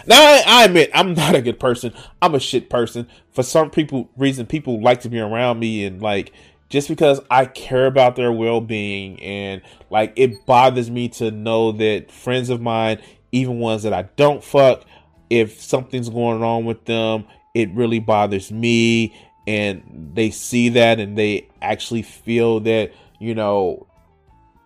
Now 0.07 0.21
I, 0.21 0.43
I, 0.47 0.65
admit 0.65 0.91
I'm 0.95 1.15
not 1.15 1.35
a 1.35 1.43
good 1.43 1.61
person. 1.61 1.93
I'm 2.21 2.35
a 2.35 2.41
shit 2.41 2.71
person. 2.71 3.09
For 3.31 3.43
some 3.43 3.71
people 3.71 4.11
reason 4.17 4.47
people 4.47 4.81
like 4.81 5.01
to 5.03 5.09
be 5.09 5.21
around 5.21 5.59
me 5.59 5.85
and 5.85 6.01
like 6.03 6.33
just 6.69 6.89
because 6.89 7.21
I 7.31 7.45
care 7.47 7.87
about 7.87 8.17
their 8.17 8.33
well-being 8.33 9.23
and 9.23 9.61
like 9.91 10.15
it 10.17 10.47
bothers 10.47 10.91
me 10.91 11.09
to 11.11 11.31
know 11.31 11.73
that 11.73 12.11
friends 12.11 12.49
of 12.49 12.61
mine, 12.61 13.01
even 13.31 13.59
ones 13.59 13.83
that 13.83 13.93
I 13.93 14.03
don't 14.17 14.43
fuck, 14.43 14.85
if 15.29 15.61
something's 15.61 16.09
going 16.09 16.43
on 16.43 16.65
with 16.65 16.85
them, 16.87 17.27
it 17.55 17.71
really 17.75 17.99
bothers 17.99 18.51
me 18.51 19.15
and 19.47 20.13
they 20.15 20.31
see 20.31 20.71
that 20.71 21.01
and 21.01 21.17
they 21.17 21.49
actually 21.61 22.03
feel 22.03 22.61
that, 22.61 22.93
you 23.19 23.35
know, 23.35 23.87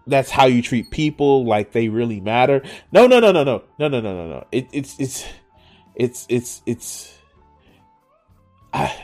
that's 0.06 0.30
how 0.30 0.46
you 0.46 0.62
treat 0.62 0.90
people 0.90 1.44
like 1.44 1.72
they 1.72 1.88
really 1.88 2.20
matter. 2.20 2.62
No, 2.92 3.06
no, 3.06 3.20
no, 3.20 3.32
no, 3.32 3.42
no, 3.42 3.62
no, 3.78 3.88
no, 3.88 4.00
no, 4.00 4.14
no, 4.14 4.28
no. 4.28 4.46
It, 4.52 4.68
it's 4.72 4.98
it's 4.98 5.26
it's 5.94 6.26
it's 6.28 6.62
it's 6.66 7.18
I 8.72 8.96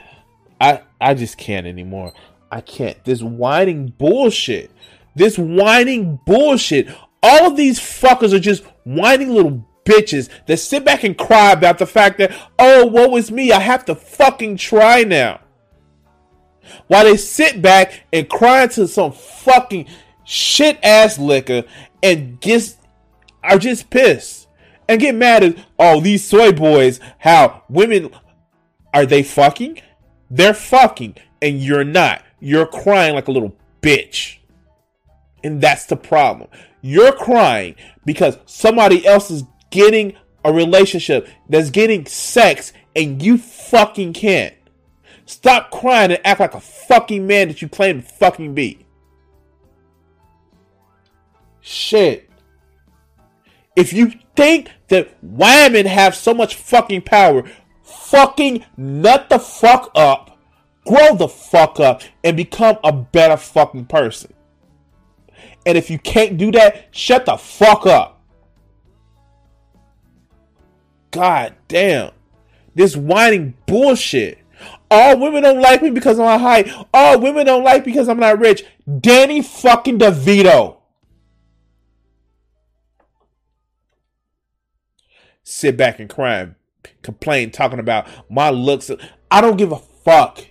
I 0.60 0.82
I 1.00 1.14
just 1.14 1.38
can't 1.38 1.66
anymore. 1.66 2.12
I 2.50 2.60
can't. 2.60 3.02
This 3.04 3.22
whining 3.22 3.94
bullshit. 3.98 4.70
This 5.14 5.38
whining 5.38 6.20
bullshit. 6.24 6.88
All 7.22 7.46
of 7.46 7.56
these 7.56 7.78
fuckers 7.78 8.32
are 8.32 8.40
just 8.40 8.64
whining 8.84 9.30
little 9.30 9.66
bitches 9.84 10.28
that 10.46 10.58
sit 10.58 10.84
back 10.84 11.04
and 11.04 11.16
cry 11.16 11.52
about 11.52 11.78
the 11.78 11.86
fact 11.86 12.18
that, 12.18 12.32
oh, 12.58 12.86
woe 12.86 13.16
is 13.16 13.30
me, 13.30 13.52
I 13.52 13.60
have 13.60 13.84
to 13.86 13.94
fucking 13.94 14.56
try 14.56 15.04
now. 15.04 15.40
While 16.86 17.04
they 17.04 17.16
sit 17.16 17.60
back 17.60 18.06
and 18.12 18.28
cry 18.28 18.66
to 18.68 18.86
some 18.86 19.12
fucking 19.12 19.86
shit 20.24 20.78
ass 20.82 21.18
liquor 21.18 21.64
and 22.02 22.40
just 22.40 22.78
are 23.42 23.58
just 23.58 23.90
pissed 23.90 24.48
and 24.88 25.00
get 25.00 25.14
mad 25.14 25.42
at 25.42 25.56
oh 25.78 26.00
these 26.00 26.24
soy 26.24 26.52
boys 26.52 27.00
how 27.18 27.62
women 27.68 28.10
are 28.94 29.06
they 29.06 29.22
fucking? 29.22 29.80
They're 30.30 30.54
fucking 30.54 31.16
and 31.40 31.60
you're 31.60 31.84
not. 31.84 32.24
You're 32.40 32.66
crying 32.66 33.14
like 33.14 33.28
a 33.28 33.32
little 33.32 33.56
bitch. 33.80 34.38
And 35.44 35.60
that's 35.60 35.86
the 35.86 35.96
problem. 35.96 36.48
You're 36.82 37.12
crying 37.12 37.74
because 38.04 38.38
somebody 38.46 39.06
else 39.06 39.30
is 39.30 39.44
getting 39.70 40.14
a 40.44 40.52
relationship 40.52 41.28
that's 41.48 41.70
getting 41.70 42.06
sex 42.06 42.72
and 42.94 43.22
you 43.22 43.38
fucking 43.38 44.12
can't. 44.12 44.54
Stop 45.24 45.70
crying 45.70 46.10
and 46.10 46.20
act 46.24 46.40
like 46.40 46.54
a 46.54 46.60
fucking 46.60 47.26
man 47.26 47.48
that 47.48 47.62
you 47.62 47.68
claim 47.68 48.02
to 48.02 48.08
fucking 48.08 48.54
be 48.54 48.84
Shit. 51.62 52.28
If 53.74 53.92
you 53.92 54.12
think 54.36 54.70
that 54.88 55.16
women 55.22 55.86
have 55.86 56.14
so 56.14 56.34
much 56.34 56.56
fucking 56.56 57.02
power, 57.02 57.44
fucking 57.82 58.64
nut 58.76 59.30
the 59.30 59.38
fuck 59.38 59.90
up, 59.94 60.38
grow 60.86 61.14
the 61.14 61.28
fuck 61.28 61.80
up, 61.80 62.02
and 62.22 62.36
become 62.36 62.76
a 62.84 62.92
better 62.92 63.36
fucking 63.36 63.86
person. 63.86 64.34
And 65.64 65.78
if 65.78 65.88
you 65.88 65.98
can't 65.98 66.36
do 66.36 66.50
that, 66.52 66.88
shut 66.90 67.24
the 67.24 67.36
fuck 67.36 67.86
up. 67.86 68.20
God 71.12 71.54
damn. 71.68 72.10
This 72.74 72.96
whining 72.96 73.54
bullshit. 73.66 74.38
All 74.90 75.18
women 75.18 75.42
don't 75.42 75.60
like 75.60 75.82
me 75.82 75.90
because 75.90 76.18
I'm 76.18 76.26
not 76.26 76.40
high. 76.40 76.86
All 76.92 77.20
women 77.20 77.46
don't 77.46 77.64
like 77.64 77.84
because 77.84 78.08
I'm 78.08 78.20
not 78.20 78.38
rich. 78.38 78.64
Danny 79.00 79.42
fucking 79.42 79.98
DeVito. 79.98 80.81
Sit 85.42 85.76
back 85.76 85.98
and 85.98 86.08
cry, 86.08 86.38
and 86.38 86.54
complain, 87.02 87.50
talking 87.50 87.78
about 87.78 88.06
my 88.30 88.50
looks. 88.50 88.90
I 89.30 89.40
don't 89.40 89.56
give 89.56 89.72
a 89.72 89.78
fuck. 89.78 90.46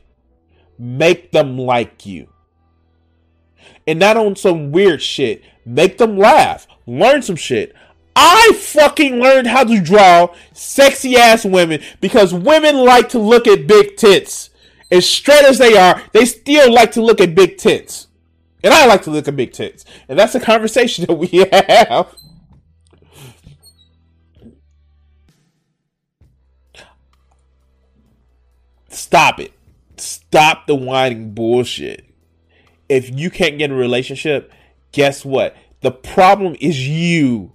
Make 0.77 1.31
them 1.31 1.57
like 1.57 2.05
you. 2.05 2.29
And 3.85 3.99
not 3.99 4.17
on 4.17 4.35
some 4.35 4.71
weird 4.71 5.01
shit. 5.01 5.43
Make 5.65 5.97
them 5.97 6.17
laugh. 6.17 6.67
Learn 6.87 7.21
some 7.21 7.35
shit. 7.35 7.75
I 8.15 8.53
fucking 8.57 9.19
learned 9.19 9.47
how 9.47 9.63
to 9.63 9.81
draw 9.81 10.35
sexy 10.53 11.15
ass 11.15 11.45
women 11.45 11.81
because 12.01 12.33
women 12.33 12.77
like 12.77 13.09
to 13.09 13.19
look 13.19 13.47
at 13.47 13.67
big 13.67 13.95
tits. 13.95 14.49
As 14.91 15.07
straight 15.09 15.45
as 15.45 15.57
they 15.57 15.77
are, 15.77 16.01
they 16.11 16.25
still 16.25 16.73
like 16.73 16.91
to 16.93 17.01
look 17.01 17.21
at 17.21 17.33
big 17.35 17.57
tits. 17.57 18.07
And 18.63 18.73
I 18.73 18.85
like 18.85 19.03
to 19.03 19.11
look 19.11 19.27
at 19.27 19.35
big 19.35 19.53
tits. 19.53 19.85
And 20.09 20.19
that's 20.19 20.35
a 20.35 20.39
conversation 20.39 21.05
that 21.07 21.15
we 21.15 21.27
have. 21.27 22.15
Stop 28.91 29.39
it. 29.39 29.53
Stop 29.97 30.67
the 30.67 30.75
whining 30.75 31.33
bullshit. 31.33 32.05
If 32.89 33.09
you 33.09 33.29
can't 33.29 33.57
get 33.57 33.71
a 33.71 33.75
relationship, 33.75 34.51
guess 34.91 35.23
what? 35.23 35.55
The 35.81 35.91
problem 35.91 36.55
is 36.59 36.87
you. 36.87 37.53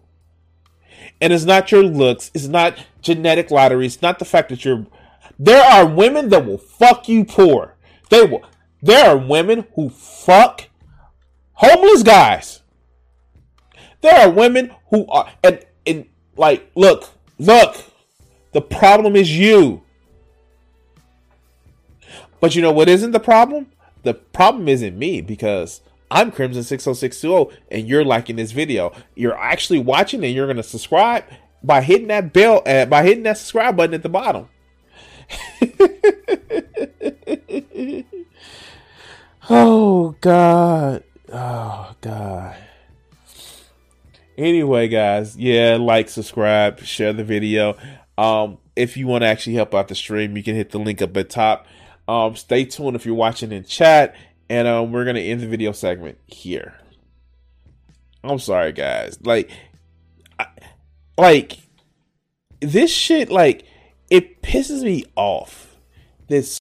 And 1.20 1.33
it's 1.33 1.44
not 1.44 1.70
your 1.72 1.83
looks, 1.83 2.31
it's 2.35 2.46
not 2.46 2.79
genetic 3.01 3.51
lottery, 3.51 3.87
it's 3.87 4.03
not 4.03 4.18
the 4.18 4.25
fact 4.25 4.49
that 4.51 4.64
you're 4.64 4.87
there 5.38 5.62
are 5.62 5.87
women 5.87 6.31
that 6.31 6.46
will 6.46 6.59
fuck 6.59 7.09
you 7.09 7.25
poor. 7.25 7.77
They 8.11 8.25
will 8.25 8.44
there 8.83 9.11
are 9.11 9.16
women 9.16 9.66
who 9.75 9.90
fuck 9.90 10.68
homeless 11.55 12.03
guys. 12.03 12.62
There 14.01 14.14
are 14.14 14.31
women 14.31 14.75
who 14.90 15.07
are 15.09 15.31
and 15.42 15.64
and 15.87 16.07
like 16.37 16.70
look, 16.75 17.11
look. 17.38 17.77
The 18.53 18.62
problem 18.62 19.16
is 19.16 19.37
you. 19.37 19.83
But 22.40 22.55
you 22.55 22.62
know 22.62 22.72
what 22.72 22.88
isn't 22.88 23.12
the 23.12 23.20
problem? 23.20 23.66
The 24.03 24.14
problem 24.14 24.68
isn't 24.68 24.96
me 24.96 25.20
because 25.20 25.81
I'm 26.11 26.31
Crimson 26.31 26.62
60620 26.62 27.59
and 27.70 27.88
you're 27.88 28.05
liking 28.05 28.37
this 28.37 28.53
video. 28.53 28.92
You're 29.14 29.37
actually 29.37 29.81
watching 29.81 30.25
and 30.25 30.35
you're 30.35 30.46
going 30.46 30.57
to 30.57 30.62
subscribe 30.62 31.25
by 31.62 31.83
hitting 31.83 32.09
that 32.09 32.33
bell 32.33 32.62
uh, 32.66 32.87
by 32.87 33.03
hitting 33.03 33.25
that 33.25 33.38
subscribe 33.38 33.77
button 33.77 33.94
at 33.94 34.03
the 34.03 34.09
bottom. 34.09 34.49
oh 39.51 40.14
god. 40.20 41.03
Oh 41.33 41.94
god. 42.01 42.57
Anyway, 44.38 44.88
guys, 44.88 45.37
yeah, 45.37 45.79
like, 45.81 46.11
subscribe, 46.11 46.81
share 46.81 47.14
the 47.14 47.25
video. 47.25 47.75
Um, 48.18 48.59
if 48.77 48.96
you 48.96 49.07
want 49.07 49.22
to 49.22 49.29
actually 49.29 49.55
help 49.55 49.75
out 49.75 49.88
the 49.88 49.94
stream, 49.94 50.37
you 50.37 50.42
can 50.42 50.55
hit 50.55 50.70
the 50.70 50.79
link 50.79 51.01
up 51.01 51.16
at 51.16 51.31
top. 51.31 51.66
Um, 52.09 52.37
stay 52.37 52.64
tuned 52.64 52.97
if 52.97 53.05
you're 53.05 53.14
watching 53.14 53.53
in 53.53 53.64
chat, 53.64 54.14
and 54.49 54.69
um, 54.69 54.92
we're 54.92 55.05
gonna 55.05 55.21
end 55.21 55.40
the 55.40 55.47
video 55.47 55.73
segment 55.73 56.19
here. 56.27 56.75
I'm 58.23 58.38
sorry, 58.38 58.73
guys. 58.73 59.19
Like, 59.23 59.51
I, 60.38 60.47
like 61.19 61.59
this 62.61 62.92
shit, 62.92 63.31
like 63.31 63.64
it 64.11 64.42
pisses 64.42 64.83
me 64.83 65.05
off. 65.16 65.77
This 66.29 66.53